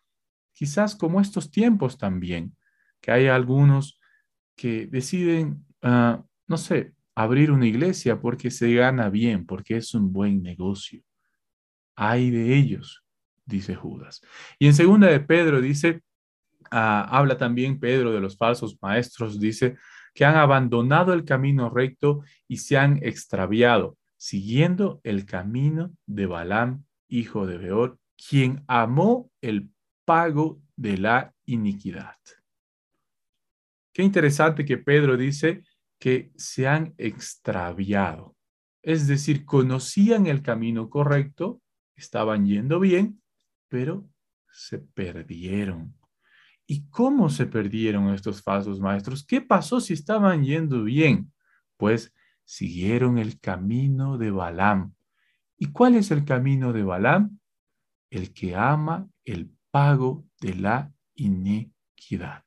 [0.54, 2.56] Quizás como estos tiempos también,
[3.02, 4.00] que hay algunos
[4.56, 10.14] que deciden, ah, no sé, abrir una iglesia porque se gana bien, porque es un
[10.14, 11.02] buen negocio.
[11.96, 13.04] Hay de ellos,
[13.46, 14.22] dice Judas.
[14.60, 16.04] Y en segunda de Pedro dice,
[16.70, 19.76] ah, habla también Pedro de los falsos maestros, dice
[20.14, 26.84] que han abandonado el camino recto y se han extraviado siguiendo el camino de Balaam,
[27.08, 29.70] hijo de Beor, quien amó el
[30.04, 32.18] pago de la iniquidad.
[33.94, 35.62] Qué interesante que Pedro dice
[36.00, 38.36] que se han extraviado.
[38.82, 41.62] Es decir, conocían el camino correcto,
[41.96, 43.22] estaban yendo bien,
[43.68, 44.10] pero
[44.52, 45.96] se perdieron.
[46.66, 49.24] ¿Y cómo se perdieron estos falsos maestros?
[49.24, 51.32] ¿Qué pasó si estaban yendo bien?
[51.78, 52.12] Pues
[52.46, 54.94] siguieron el camino de Balaam.
[55.58, 57.40] ¿Y cuál es el camino de Balaam?
[58.10, 62.44] El que ama el pago de la iniquidad.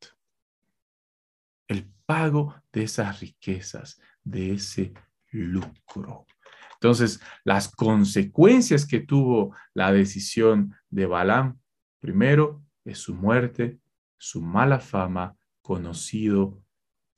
[1.66, 4.94] El pago de esas riquezas, de ese
[5.30, 6.26] lucro.
[6.74, 11.58] Entonces, las consecuencias que tuvo la decisión de Balaam,
[11.98, 13.80] primero, es su muerte,
[14.16, 16.62] su mala fama, conocido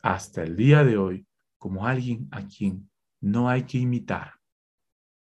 [0.02, 1.26] hasta el día de hoy
[1.60, 4.32] como alguien a quien no hay que imitar.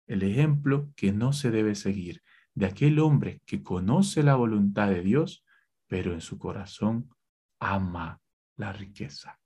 [0.07, 2.23] El ejemplo que no se debe seguir
[2.55, 5.45] de aquel hombre que conoce la voluntad de Dios,
[5.87, 7.09] pero en su corazón
[7.59, 8.21] ama
[8.55, 9.37] la riqueza.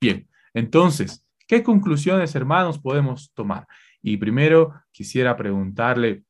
[0.00, 3.66] Bien, entonces, ¿qué conclusiones, hermanos, podemos tomar?
[4.00, 6.24] Y primero quisiera preguntarle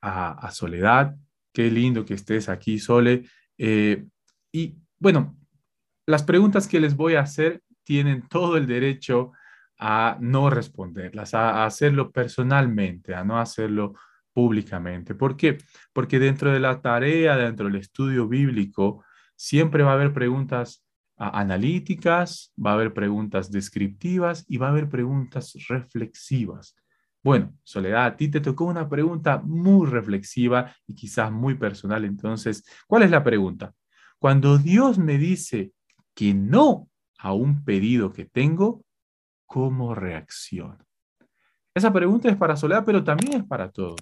[0.00, 1.16] a, Soledad,
[1.52, 3.28] qué lindo que estés aquí, Sole.
[3.58, 4.04] Eh,
[4.52, 5.36] y bueno,
[6.04, 9.32] las preguntas que les voy a hacer tienen todo el derecho
[9.78, 13.94] a no responderlas, a, hacerlo personalmente, a no hacerlo
[14.32, 15.14] públicamente.
[15.14, 15.58] ¿Por qué?
[15.92, 19.04] Porque dentro de la tarea, dentro del estudio bíblico,
[19.36, 20.84] siempre va a haber preguntas
[21.16, 26.76] analíticas, va a haber preguntas descriptivas y va a haber preguntas reflexivas.
[27.22, 32.04] Bueno, Soledad, a ti te tocó una pregunta muy reflexiva y quizás muy personal.
[32.04, 33.72] Entonces, ¿cuál es la pregunta?
[34.18, 35.72] Cuando Dios me dice
[36.14, 36.88] que no
[37.24, 38.84] a un pedido que tengo,
[39.46, 40.84] ¿cómo reacciono?
[41.74, 43.96] Esa pregunta es para Soledad, pero también es para todos.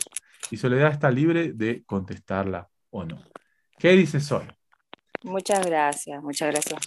[0.51, 3.23] Y Soledad está libre de contestarla o no.
[3.79, 4.53] ¿Qué dice Sol?
[5.23, 6.81] Muchas gracias, muchas gracias.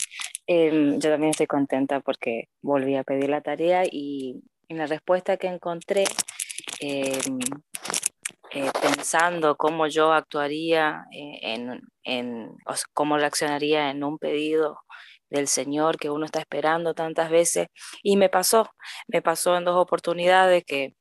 [0.45, 5.37] Em, yo también estoy contenta porque volví a pedir la tarea y en la respuesta
[5.37, 6.03] que encontré,
[6.81, 7.39] em,
[8.51, 12.49] eh, pensando cómo yo actuaría eh, en, en
[12.91, 14.79] cómo reaccionaría en un pedido
[15.35, 17.67] del Señor que uno está esperando tantas veces.
[18.03, 18.69] Y me pasó,
[19.07, 20.95] me pasó en dos oportunidades que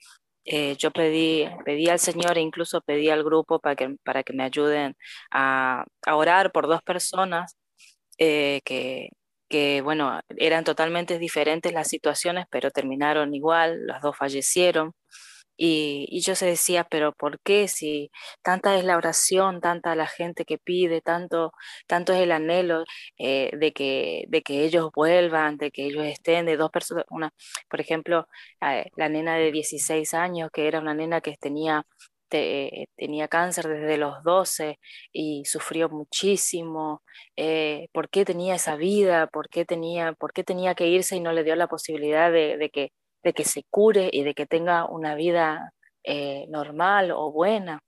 [0.45, 4.35] eh, yo pedí, pedí al Señor e incluso pedí al grupo para que, para que
[4.35, 4.97] me ayuden
[5.33, 7.57] a, orar por dos personas
[8.19, 8.61] que,
[9.49, 14.93] que, bueno, eran totalmente diferentes las situaciones, pero terminaron igual, las dos fallecieron.
[15.57, 18.11] Y, yo se decía, pero ¿por qué si
[18.43, 21.53] tanta es la oración, tanta la gente que pide, tanto,
[21.87, 22.85] tanto es el anhelo
[23.19, 27.33] eh, de, que, de que ellos vuelvan, de que ellos estén, de dos personas, una,
[27.69, 28.29] por ejemplo,
[28.61, 31.87] eh, la nena de 16 años, que era una nena que tenía
[32.97, 34.79] tenía cáncer desde los 12
[35.13, 37.03] y sufrió muchísimo,
[37.37, 41.21] eh, por qué tenía esa vida, por qué tenía, por qué tenía que irse y
[41.21, 42.91] no le dio la posibilidad de que
[43.25, 45.73] de que se cure y de que tenga una vida
[46.05, 47.81] eh, normal o buena.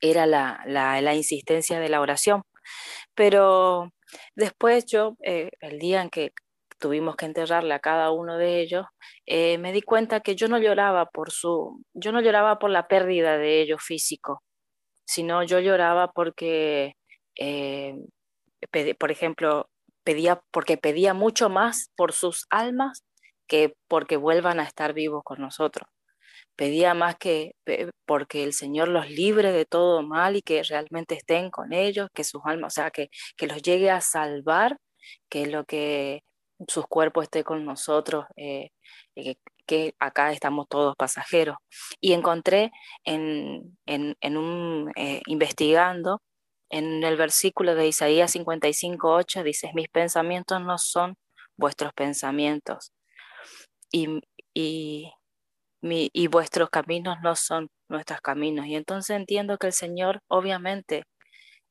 [0.00, 2.42] Era la, la, insistencia de la oración.
[3.14, 3.90] Pero
[4.34, 6.32] después yo, eh, el día en que
[6.78, 8.86] tuvimos que enterrarle a cada uno de ellos,
[9.26, 12.88] eh, me di cuenta que yo no lloraba por su, yo no lloraba por la
[12.88, 14.42] pérdida de ellos físico,
[15.06, 16.94] sino yo lloraba porque,
[18.98, 19.68] por ejemplo,
[20.04, 23.04] pedía, porque pedía mucho más por sus almas
[23.50, 25.88] que porque vuelvan a estar vivos con nosotros.
[26.56, 27.56] Pedía más que
[28.06, 32.22] porque el Señor los libre de todo mal y que realmente estén con ellos, que
[32.24, 34.78] sus almas, o sea, que, que los llegue a salvar,
[35.28, 36.22] que lo que
[36.68, 38.70] sus cuerpos esté con nosotros, eh,
[39.66, 41.56] que, acá estamos todos pasajeros.
[42.00, 42.70] Y encontré
[43.04, 46.22] en, en, un, eh, investigando,
[46.70, 51.16] en el versículo de Isaías 55.8, dice, mis pensamientos no son
[51.56, 52.92] vuestros pensamientos,
[53.92, 54.20] y,
[54.54, 55.12] y,
[56.28, 58.66] vuestros caminos no son nuestros caminos.
[58.66, 61.04] Y entonces entiendo que el Señor, obviamente,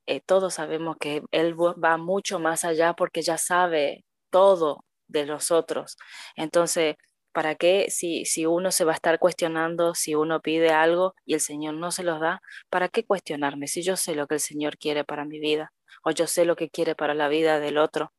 [0.08, 5.52] eh, todos sabemos que Él va mucho más allá porque ya sabe todo de los
[5.52, 5.98] otros.
[6.36, 6.96] Entonces,
[7.34, 11.36] ¿para qué si, si uno se va a estar cuestionando, si uno pide algo y
[11.36, 14.41] el Señor no se los da, ¿para qué cuestionarme si yo sé lo que el
[14.41, 15.72] Señor quiere para mi vida
[16.04, 18.12] o yo sé lo que quiere para la vida del otro?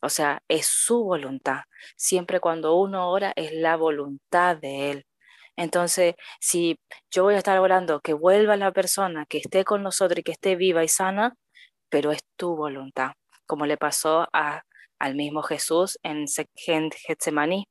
[0.00, 1.62] O sea, es su voluntad.
[1.96, 5.06] Siempre cuando uno ora es la voluntad de Él.
[5.56, 6.78] Entonces, si
[7.10, 10.32] yo voy a estar orando que vuelva la persona, que esté con nosotros y que
[10.32, 11.34] esté viva y sana,
[11.90, 13.12] pero es tu voluntad,
[13.46, 14.62] como le pasó a,
[14.98, 16.26] al mismo Jesús en
[17.06, 17.68] Getsemaní,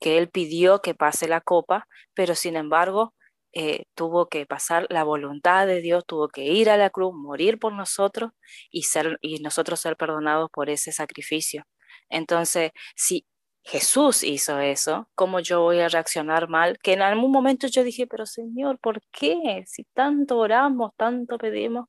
[0.00, 3.14] que él pidió que pase la copa, pero sin embargo
[3.52, 7.58] eh, tuvo que pasar la voluntad de Dios, tuvo que ir a la cruz, morir
[7.58, 8.32] por nosotros
[8.70, 11.64] y, ser, y nosotros ser perdonados por ese sacrificio.
[12.10, 13.26] Entonces, si
[13.64, 16.78] Jesús hizo eso, ¿cómo yo voy a reaccionar mal?
[16.82, 19.64] Que en algún momento yo dije, pero Señor, ¿por qué?
[19.66, 21.86] Si tanto oramos, tanto pedimos.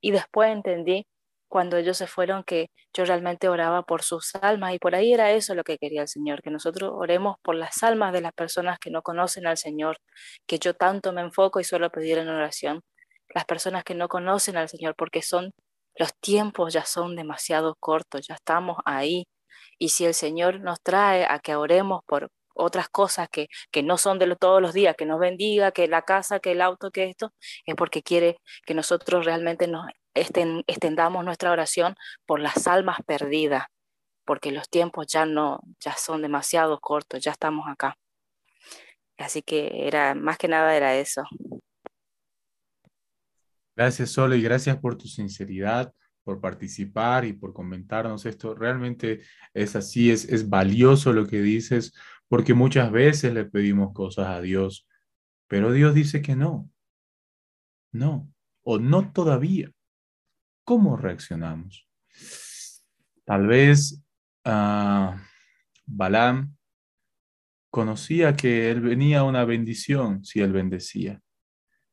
[0.00, 1.06] Y después entendí
[1.54, 5.30] cuando ellos se fueron que yo realmente oraba por sus almas y por ahí era
[5.30, 8.80] eso lo que quería el Señor, que nosotros oremos por las almas de las personas
[8.80, 9.98] que no conocen al Señor,
[10.48, 12.82] que yo tanto me enfoco y suelo pedir en oración,
[13.32, 15.52] las personas que no conocen al Señor, porque son
[15.94, 19.28] los tiempos ya son demasiado cortos, ya estamos ahí.
[19.78, 23.96] Y si el Señor nos trae a que oremos por otras cosas que, que no
[23.96, 27.04] son de todos los días, que nos bendiga, que la casa, que el auto, que
[27.10, 27.32] esto,
[27.64, 31.96] es porque quiere que nosotros realmente nos extendamos nuestra oración
[32.26, 33.66] por las almas perdidas,
[34.24, 37.98] porque los tiempos ya no, ya son demasiado cortos, ya estamos acá.
[39.18, 41.22] Así que era, más que nada era eso.
[43.76, 45.92] Gracias, Solo, y gracias por tu sinceridad
[46.24, 48.54] por participar y por comentarnos esto.
[48.54, 49.20] Realmente
[49.52, 51.92] es así, es, es valioso lo que dices,
[52.28, 54.88] porque muchas veces le pedimos cosas a Dios,
[55.46, 56.70] pero Dios dice que no.
[57.92, 58.28] No,
[58.62, 59.70] o no todavía.
[60.64, 61.88] ¿Cómo reaccionamos?
[63.24, 64.02] Tal vez
[64.44, 65.16] uh,
[65.86, 66.56] Balaam
[67.70, 71.20] conocía que él venía una bendición si él bendecía,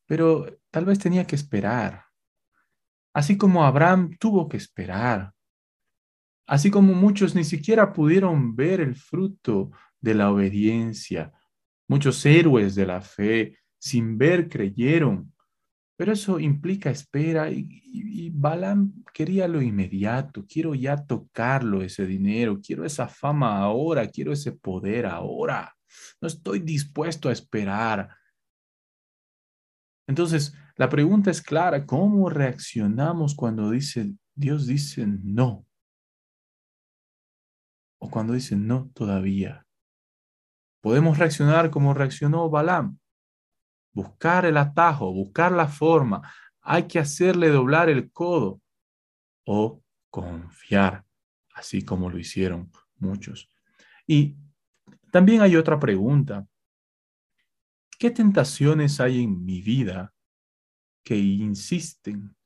[0.06, 2.12] pero tal vez tenía que esperar
[3.12, 5.32] así como Abraham tuvo que esperar,
[6.46, 9.70] así como muchos ni siquiera pudieron ver el fruto
[10.00, 11.32] de la obediencia.
[11.88, 15.31] Muchos héroes de la fe sin ver creyeron,
[15.96, 22.60] pero eso implica espera y, y, Balaam quería lo inmediato, quiero ya tocarlo ese dinero,
[22.60, 25.74] quiero esa fama ahora, quiero ese poder ahora,
[26.20, 28.08] no estoy dispuesto a esperar.
[30.08, 35.66] Entonces, la pregunta es clara, ¿cómo reaccionamos cuando dice, Dios dice no?
[38.00, 39.66] O cuando dice no todavía.
[40.82, 42.98] Podemos reaccionar como reaccionó Balaam.
[43.92, 46.22] Buscar el atajo, buscar la forma.
[46.60, 48.60] Hay que hacerle doblar el codo.
[49.44, 51.04] O confiar,
[51.54, 53.48] así como lo hicieron muchos.
[54.06, 54.36] Y
[55.10, 56.46] también hay otra pregunta.
[57.98, 60.12] ¿Qué tentaciones hay en mi vida
[61.02, 62.36] que insisten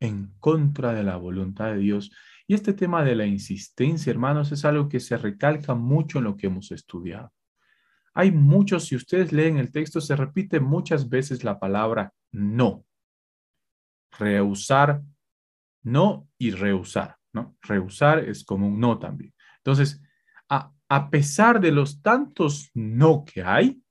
[0.00, 2.10] en contra de la voluntad de Dios.
[2.46, 6.36] Y este tema de la insistencia, hermanos, es algo que se recalca mucho en lo
[6.36, 7.32] que hemos estudiado.
[8.14, 12.84] Hay muchos, si ustedes leen el texto, se repite muchas veces la palabra no.
[14.18, 15.02] Rehusar,
[15.82, 17.56] no y rehusar, ¿no?
[17.62, 19.34] Rehusar es como un no también.
[19.58, 20.00] Entonces,
[20.48, 23.82] a, a pesar de los tantos no que hay,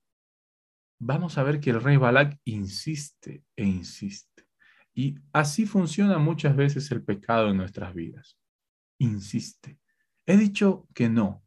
[0.99, 4.47] vamos a ver que el rey Balak insiste e insiste.
[4.93, 8.37] Y así funciona muchas veces el pecado en nuestras vidas.
[8.99, 9.79] Insiste.
[10.25, 11.42] He dicho que no.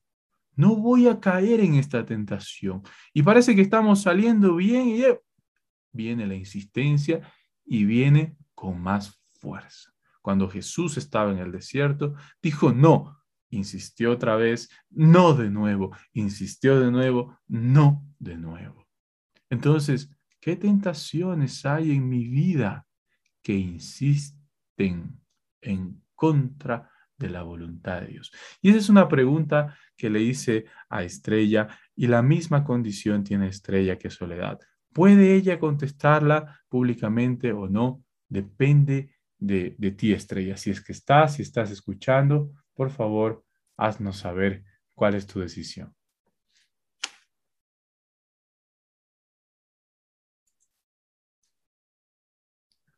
[0.57, 2.83] No voy a caer en esta tentación.
[3.13, 5.03] Y parece que estamos saliendo bien y
[5.93, 7.21] viene la insistencia
[7.65, 9.93] y viene con más fuerza.
[10.23, 13.17] Cuando Jesús estaba en el desierto, dijo no.
[13.51, 15.97] Insistió otra vez, no de nuevo.
[16.15, 18.89] Insistió de nuevo, no de nuevo.
[19.51, 22.87] Entonces, ¿qué tentaciones hay en mi vida
[23.43, 25.21] que insisten
[25.61, 28.33] en contra de la voluntad de Dios?
[28.61, 33.49] Y esa es una pregunta que le hice a Estrella y la misma condición tiene
[33.49, 34.59] Estrella que Soledad.
[34.93, 38.03] ¿Puede ella contestarla públicamente o no?
[38.29, 40.57] Depende de, de ti, Estrella.
[40.57, 43.45] Si es que estás, si estás escuchando, por favor,
[43.77, 44.65] haznos saber
[44.95, 45.95] cuál es tu decisión.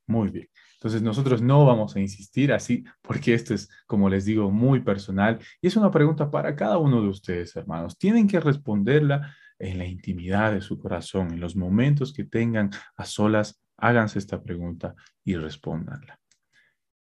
[0.06, 0.48] Muy bien.
[0.78, 5.40] Entonces nosotros no vamos a insistir así porque esto es, como les digo, muy personal
[5.60, 7.98] y es una pregunta para cada uno de ustedes, hermanos.
[7.98, 13.04] Tienen que responderla en la intimidad de su corazón, en los momentos que tengan a
[13.04, 16.20] solas, háganse esta pregunta y respóndanla.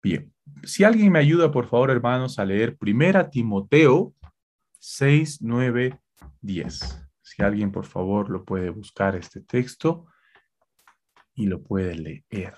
[0.02, 0.30] Bien,
[0.64, 4.14] si alguien me ayuda, por favor, hermanos, a leer Primera Timoteo
[4.78, 5.98] 6, 9,
[6.42, 7.08] 10.
[7.22, 10.06] Si alguien, por favor, lo puede buscar este texto
[11.34, 12.54] y lo puede leer.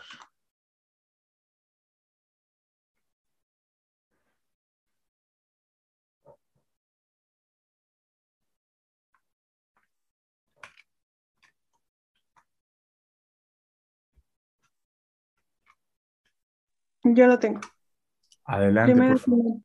[17.14, 17.60] Yo lo tengo.
[18.44, 19.60] Adelante, por favor.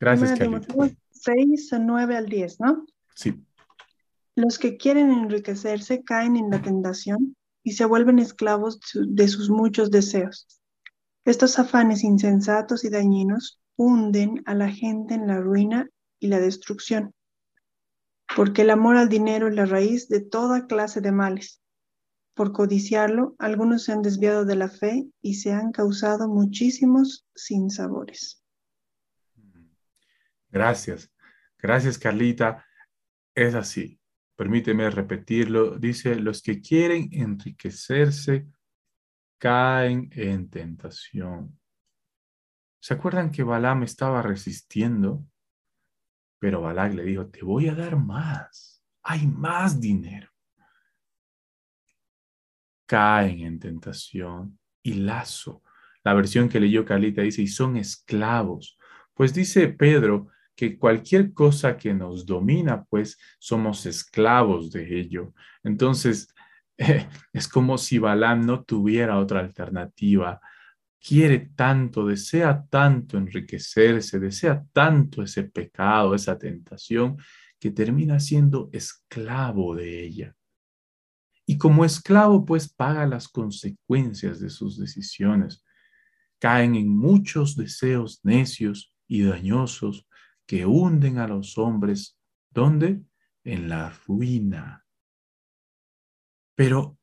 [0.00, 0.96] Gracias, Kelly.
[1.10, 2.86] 6, 9 al 10, ¿no?
[3.14, 3.44] Sí.
[4.34, 9.90] Los que quieren enriquecerse caen en la tentación y se vuelven esclavos de sus muchos
[9.90, 10.48] deseos.
[11.24, 17.14] Estos afanes insensatos y dañinos hunden a la gente en la ruina y la destrucción,
[18.34, 21.61] porque el amor al dinero es la raíz de toda clase de males.
[22.34, 28.42] Por codiciarlo, algunos se han desviado de la fe y se han causado muchísimos sinsabores.
[30.48, 31.12] Gracias.
[31.58, 32.64] Gracias, Carlita.
[33.34, 34.00] Es así.
[34.34, 35.78] Permíteme repetirlo.
[35.78, 38.48] Dice, los que quieren enriquecerse
[39.38, 41.58] caen en tentación.
[42.80, 45.24] ¿Se acuerdan que Balaam estaba resistiendo?
[46.38, 48.82] Pero Balac le dijo, te voy a dar más.
[49.02, 50.31] Hay más dinero
[52.92, 55.62] caen en tentación y lazo.
[56.04, 58.76] La versión que leyó Carlita dice, y son esclavos.
[59.14, 65.32] Pues dice Pedro que cualquier cosa que nos domina, pues somos esclavos de ello.
[65.64, 66.34] Entonces,
[67.32, 70.38] es como si Balaam no tuviera otra alternativa.
[71.00, 77.16] Quiere tanto, desea tanto enriquecerse, desea tanto ese pecado, esa tentación,
[77.58, 80.36] que termina siendo esclavo de ella.
[81.62, 85.64] Como esclavo, pues paga las consecuencias de sus decisiones.
[86.40, 90.08] Caen en muchos deseos necios y dañosos
[90.44, 92.18] que hunden a los hombres.
[92.50, 93.04] ¿Dónde?
[93.44, 94.84] En la ruina.
[96.56, 96.98] Pero,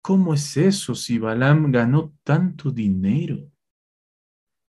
[0.00, 3.52] ¿cómo es eso si Balaam ganó tanto dinero?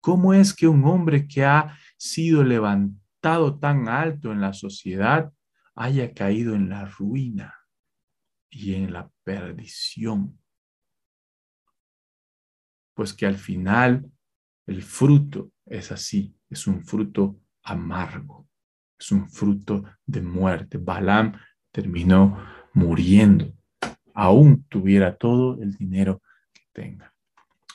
[0.02, 5.32] ¿Cómo es que un hombre que ha sido levantado tan alto en la sociedad
[5.76, 7.54] haya caído en la ruina?
[8.56, 10.40] Y en la perdición.
[12.94, 14.10] Pues que al final
[14.66, 18.48] el fruto es así, es un fruto amargo,
[18.98, 20.78] es un fruto de muerte.
[20.78, 21.34] Balaam
[21.70, 22.42] terminó
[22.74, 23.54] muriendo,
[24.14, 26.22] aún tuviera todo el dinero
[26.54, 27.14] que tenga.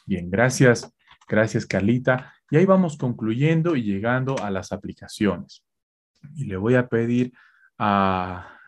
[0.07, 0.91] Bien, gracias,
[1.29, 2.33] gracias Carlita.
[2.51, 5.63] Y ahí vamos concluyendo y llegando a las aplicaciones.
[6.35, 7.33] Y le voy a pedir
[7.77, 8.60] a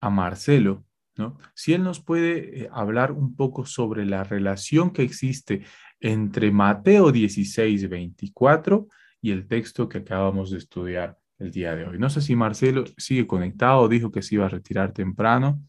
[0.00, 0.84] a Marcelo,
[1.16, 1.38] ¿no?
[1.54, 5.64] Si él nos puede eh, hablar un poco sobre la relación que existe
[6.00, 8.88] entre Mateo 16, 24
[9.20, 11.98] y el texto que acabamos de estudiar el día de hoy.
[11.98, 15.62] No sé si Marcelo sigue conectado, dijo que se iba a retirar temprano.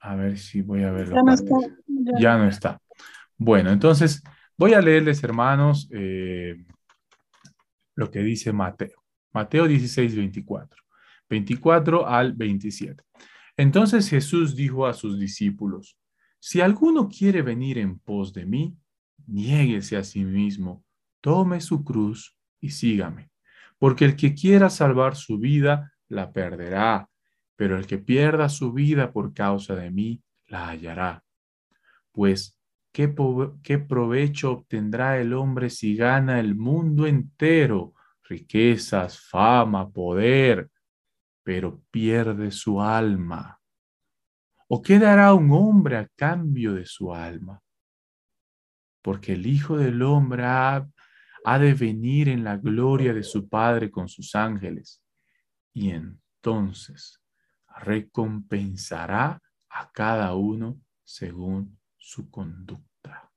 [0.00, 1.08] A ver si voy a ver.
[1.08, 1.54] Ya no está.
[2.18, 2.36] Ya.
[2.36, 2.78] no está.
[3.38, 4.22] Bueno, entonces
[4.56, 6.56] voy a leerles, hermanos, eh,
[7.94, 9.03] lo que dice Mateo.
[9.34, 10.80] Mateo 16, 24.
[11.28, 13.02] 24 al 27.
[13.56, 15.98] Entonces Jesús dijo a sus discípulos,
[16.38, 18.76] si alguno quiere venir en pos de mí,
[19.26, 20.84] niéguese a sí mismo,
[21.20, 23.30] tome su cruz y sígame.
[23.78, 27.08] Porque el que quiera salvar su vida, la perderá,
[27.56, 31.24] pero el que pierda su vida por causa de mí, la hallará.
[32.12, 32.60] Pues,
[32.92, 33.14] ¿qué,
[33.62, 37.93] qué provecho obtendrá el hombre si gana el mundo entero?
[38.24, 40.70] Riquezas, fama, poder,
[41.42, 43.60] pero pierde su alma.
[44.68, 47.60] ¿O qué dará un hombre a cambio de su alma?
[49.02, 50.88] Porque el Hijo del Hombre ha,
[51.44, 55.02] ha de venir en la gloria de su Padre con sus ángeles,
[55.74, 57.20] y entonces
[57.76, 63.30] recompensará a cada uno según su conducta.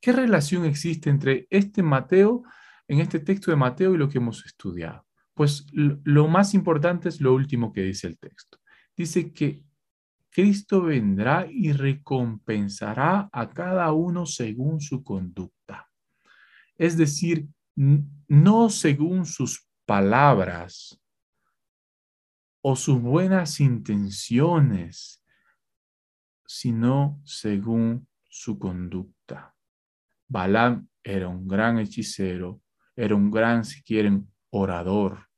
[0.00, 2.44] ¿Qué relación existe entre este Mateo
[2.88, 5.06] en este texto de Mateo y lo que hemos estudiado?
[5.34, 8.58] Pues lo más importante es lo último que dice el texto.
[8.96, 9.64] Dice que
[10.30, 15.88] Cristo vendrá y recompensará a cada uno según su conducta.
[16.76, 21.00] Es decir, no según sus palabras
[22.62, 25.22] o sus buenas intenciones,
[26.46, 29.54] sino según su conducta.
[30.26, 32.60] Balaam era un gran hechicero,
[32.96, 35.28] era un gran, si quieren, orador.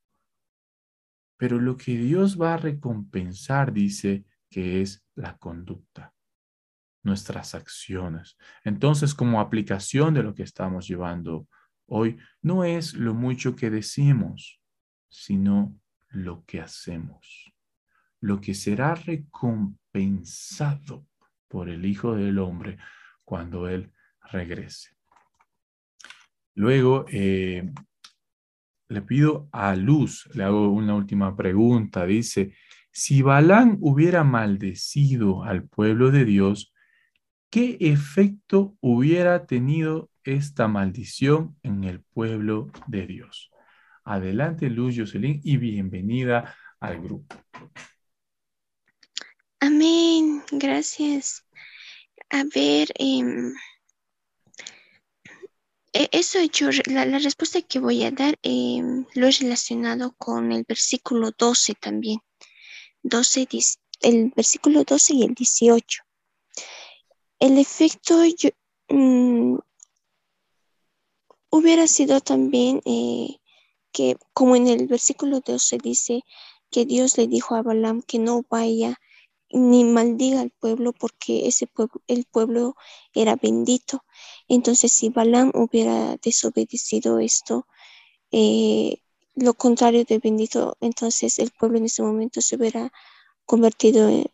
[1.36, 6.14] Pero lo que Dios va a recompensar, dice, que es la conducta,
[7.02, 8.36] nuestras acciones.
[8.64, 11.46] Entonces, como aplicación de lo que estamos llevando
[11.86, 14.60] hoy, no es lo mucho que decimos,
[15.08, 15.78] sino
[16.08, 17.52] lo que hacemos,
[18.20, 21.06] lo que será recompensado
[21.48, 22.78] por el Hijo del Hombre
[23.24, 24.95] cuando Él regrese.
[26.56, 27.70] Luego, eh,
[28.88, 32.06] le pido a Luz, le hago una última pregunta.
[32.06, 32.54] Dice,
[32.90, 36.72] si Balán hubiera maldecido al pueblo de Dios,
[37.50, 43.50] ¿qué efecto hubiera tenido esta maldición en el pueblo de Dios?
[44.02, 47.36] Adelante, Luz Jocelyn, y bienvenida al grupo.
[49.60, 51.44] Amén, gracias.
[52.30, 53.52] A ver, em,
[56.12, 60.64] eso hecho, la, la, respuesta que voy a dar em, lo he relacionado con el
[60.68, 62.20] versículo 12 también.
[63.02, 63.48] 12,
[64.02, 66.02] el versículo 12 y el 18.
[67.38, 68.50] El efecto yo,
[68.88, 69.58] mm,
[71.50, 73.38] hubiera sido también eh,
[73.92, 76.22] que, como en el versículo 12 dice,
[76.70, 78.98] que Dios le dijo a Balaam que no vaya
[79.50, 82.74] ni maldiga al pueblo porque ese pueblo, el pueblo
[83.14, 84.04] era bendito.
[84.48, 87.66] Entonces, si Balaam hubiera desobedecido esto,
[88.30, 89.02] eh,
[89.34, 92.92] lo contrario de bendito, entonces el pueblo en ese momento se hubiera
[93.44, 94.26] convertido, en,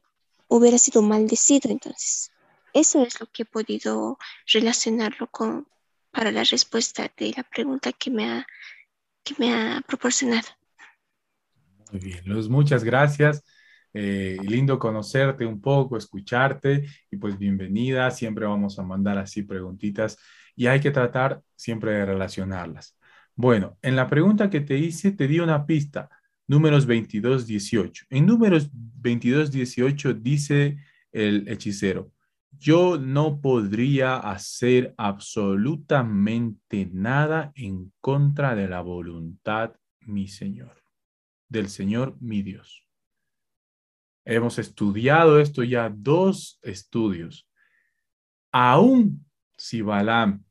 [0.49, 1.71] hubiera sido maldecido.
[1.71, 2.31] Entonces,
[2.73, 5.67] eso es lo que he podido relacionarlo con
[6.13, 8.47] para la respuesta de la pregunta que me ha,
[9.25, 10.47] que me ha proporcionado.
[11.91, 13.43] Muy bien, Luz, muchas gracias.
[13.95, 18.11] Eh, lindo conocerte un poco, escucharte y pues bienvenida.
[18.11, 20.19] Siempre vamos a mandar así preguntitas
[20.57, 22.99] y hay que tratar siempre de relacionarlas.
[23.35, 26.09] Bueno, en la pregunta que te hice te di una pista,
[26.47, 28.07] números 22, 18.
[28.11, 30.79] En números 22, 18 dice
[31.13, 32.13] el hechicero,
[32.51, 40.83] yo no podría hacer absolutamente nada en contra de la voluntad, mi Señor,
[41.49, 42.87] del Señor, mi Dios.
[44.25, 47.49] Hemos estudiado esto ya dos estudios.
[48.53, 49.25] Aún
[49.57, 50.45] si Balaam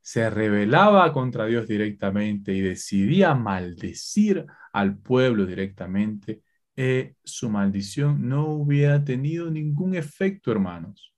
[0.00, 6.42] se rebelaba contra Dios directamente y decidía maldecir al pueblo directamente,
[6.76, 11.14] eh, su maldición no hubiera tenido ningún efecto, hermanos.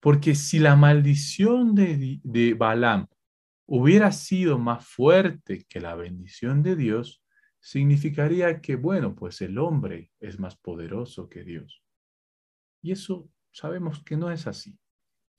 [0.00, 3.06] Porque si la maldición de, de Balaam
[3.66, 7.23] hubiera sido más fuerte que la bendición de Dios,
[7.64, 11.82] significaría que, bueno, pues el hombre es más poderoso que Dios.
[12.82, 14.78] Y eso sabemos que no es así.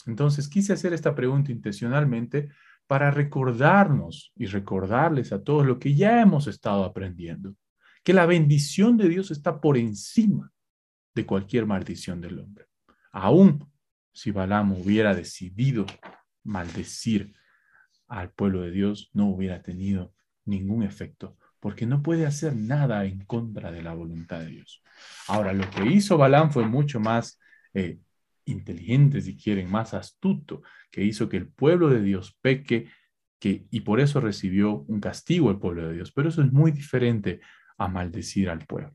[0.08, 2.50] Entonces quise hacer esta pregunta intencionalmente
[2.88, 7.56] para recordarnos y recordarles a todos lo que ya hemos estado aprendiendo,
[8.04, 10.52] que la bendición de Dios está por encima
[11.14, 12.66] de cualquier maldición del hombre.
[13.12, 13.72] Aún
[14.12, 15.86] si Balaam hubiera decidido
[16.44, 17.36] maldecir
[18.08, 23.26] al pueblo de Dios, no hubiera tenido ningún efecto, porque no puede hacer nada en
[23.26, 24.84] contra de la voluntad de Dios.
[25.28, 27.40] Ahora, lo que hizo Balaam fue mucho más
[27.74, 27.98] eh,
[28.46, 30.62] inteligente, si quieren, más astuto,
[30.92, 32.92] que hizo que el pueblo de Dios peque
[33.40, 36.12] que, y por eso recibió un castigo el pueblo de Dios.
[36.12, 37.42] Pero eso es muy diferente
[37.80, 38.94] a maldecir al pueblo.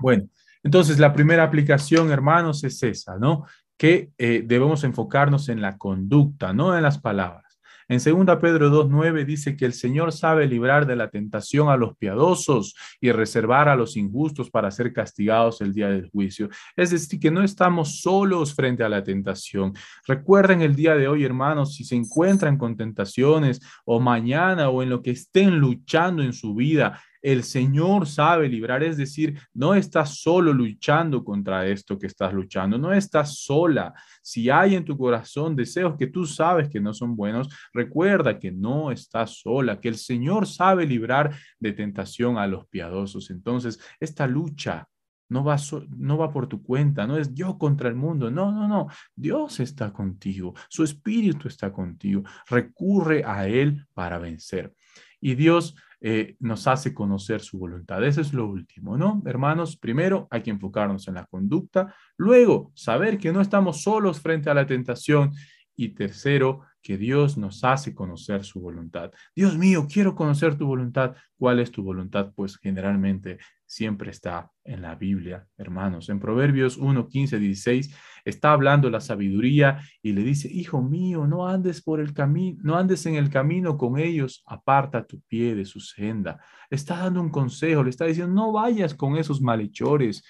[0.00, 0.24] Bueno,
[0.64, 3.46] entonces la primera aplicación, hermanos, es esa, ¿no?
[3.76, 7.51] que eh, debemos enfocarnos en la conducta, no en las palabras.
[7.88, 11.96] En 2 Pedro 2.9 dice que el Señor sabe librar de la tentación a los
[11.96, 16.48] piadosos y reservar a los injustos para ser castigados el día del juicio.
[16.76, 19.74] Es decir, que no estamos solos frente a la tentación.
[20.06, 24.90] Recuerden el día de hoy, hermanos, si se encuentran con tentaciones o mañana o en
[24.90, 30.20] lo que estén luchando en su vida, el Señor sabe librar, es decir, no estás
[30.20, 33.94] solo luchando contra esto que estás luchando, no estás sola.
[34.20, 38.50] Si hay en tu corazón deseos que tú sabes que no son buenos, recuerda que
[38.50, 43.30] no estás sola, que el Señor sabe librar de tentación a los piadosos.
[43.30, 44.88] Entonces, esta lucha
[45.28, 45.56] no va,
[45.96, 49.60] no va por tu cuenta, no es yo contra el mundo, no, no, no, Dios
[49.60, 54.74] está contigo, su espíritu está contigo, recurre a Él para vencer.
[55.22, 58.04] Y Dios eh, nos hace conocer su voluntad.
[58.04, 59.22] Eso es lo último, ¿no?
[59.24, 64.50] Hermanos, primero hay que enfocarnos en la conducta, luego saber que no estamos solos frente
[64.50, 65.32] a la tentación
[65.76, 69.12] y tercero, que Dios nos hace conocer su voluntad.
[69.34, 71.14] Dios mío, quiero conocer tu voluntad.
[71.36, 72.32] ¿Cuál es tu voluntad?
[72.34, 76.08] Pues generalmente siempre está en la Biblia, hermanos.
[76.08, 81.48] En Proverbios 1, 15, 16 está hablando la sabiduría y le dice, hijo mío, no
[81.48, 85.64] andes por el camino, no andes en el camino con ellos, aparta tu pie de
[85.64, 86.40] su senda.
[86.68, 90.24] está dando un consejo, le está diciendo, no vayas con esos malhechores,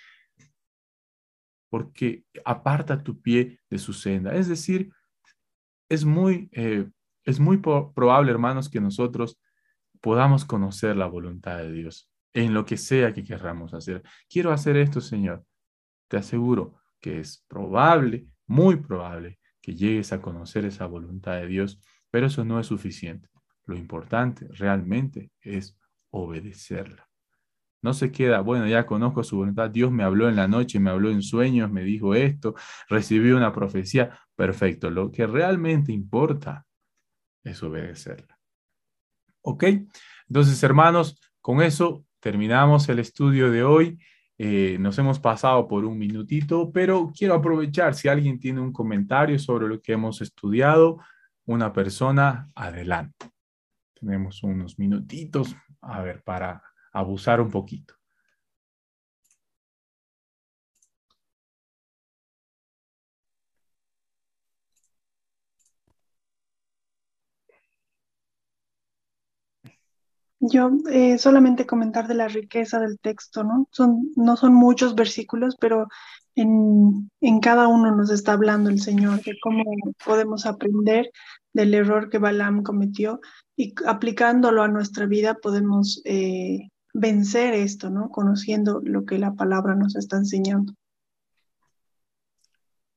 [1.68, 4.34] porque aparta tu pie de su senda.
[4.34, 4.92] Es decir,
[5.92, 6.88] es muy, eh,
[7.24, 9.38] es muy probable, hermanos, que nosotros
[10.00, 14.02] podamos conocer la voluntad de Dios en lo que sea que querramos hacer.
[14.28, 15.44] Quiero hacer esto, Señor.
[16.08, 21.78] Te aseguro que es probable, muy probable, que llegues a conocer esa voluntad de Dios,
[22.10, 23.28] pero eso no es suficiente.
[23.66, 25.78] Lo importante realmente es
[26.10, 27.06] obedecerla.
[27.82, 30.90] No se queda, bueno, ya conozco su voluntad, Dios me habló en la noche, me
[30.90, 32.54] habló en sueños, me dijo esto,
[32.88, 34.88] recibí una profecía, perfecto.
[34.88, 36.64] Lo que realmente importa
[37.42, 38.38] es obedecerla.
[39.42, 39.64] ¿Ok?
[40.28, 43.98] Entonces, hermanos, con eso terminamos el estudio de hoy.
[44.38, 49.38] Eh, nos hemos pasado por un minutito, pero quiero aprovechar si alguien tiene un comentario
[49.38, 50.98] sobre lo que hemos estudiado,
[51.44, 53.30] una persona adelante.
[53.94, 56.62] Tenemos unos minutitos, a ver, para
[56.92, 57.94] abusar un poquito.
[70.44, 73.68] Yo eh, solamente comentar de la riqueza del texto, ¿no?
[73.70, 75.86] Son, no son muchos versículos, pero
[76.34, 79.62] en, en, cada uno nos está hablando el Señor de cómo
[80.04, 81.10] podemos aprender
[81.52, 83.20] del error que Balaam cometió
[83.56, 88.10] y aplicándolo a nuestra vida podemos eh, vencer esto, ¿no?
[88.10, 90.74] Conociendo lo que la palabra nos está enseñando.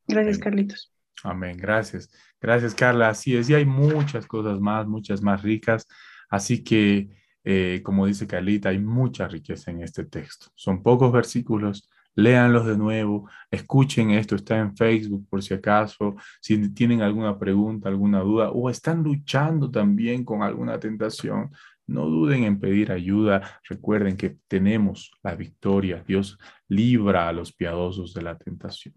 [0.07, 0.93] Gracias, Carlitos.
[1.23, 2.09] Amén, gracias.
[2.39, 3.09] Gracias, Carla.
[3.09, 5.87] Así es, y hay muchas cosas más, muchas más ricas.
[6.29, 7.09] Así que
[7.47, 10.47] eh, como dice Carlita, hay mucha riqueza en este texto.
[10.55, 16.73] Son pocos versículos, léanlos de nuevo, escuchen esto, está en Facebook por si acaso, si
[16.73, 21.51] tienen alguna pregunta, alguna duda o están luchando también con alguna tentación,
[21.87, 23.59] no duden en pedir ayuda.
[23.69, 26.03] Recuerden que tenemos la victoria.
[26.05, 28.95] Dios libra a los piadosos de la tentación.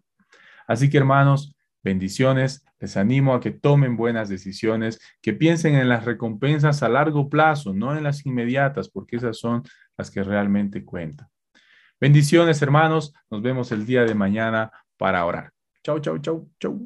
[0.66, 6.04] Así que hermanos, Bendiciones, les animo a que tomen buenas decisiones, que piensen en las
[6.04, 9.62] recompensas a largo plazo, no en las inmediatas, porque esas son
[9.96, 11.28] las que realmente cuentan.
[12.00, 13.14] Bendiciones, hermanos.
[13.30, 15.52] Nos vemos el día de mañana para orar.
[15.82, 16.78] Chau, chau, chau, chau.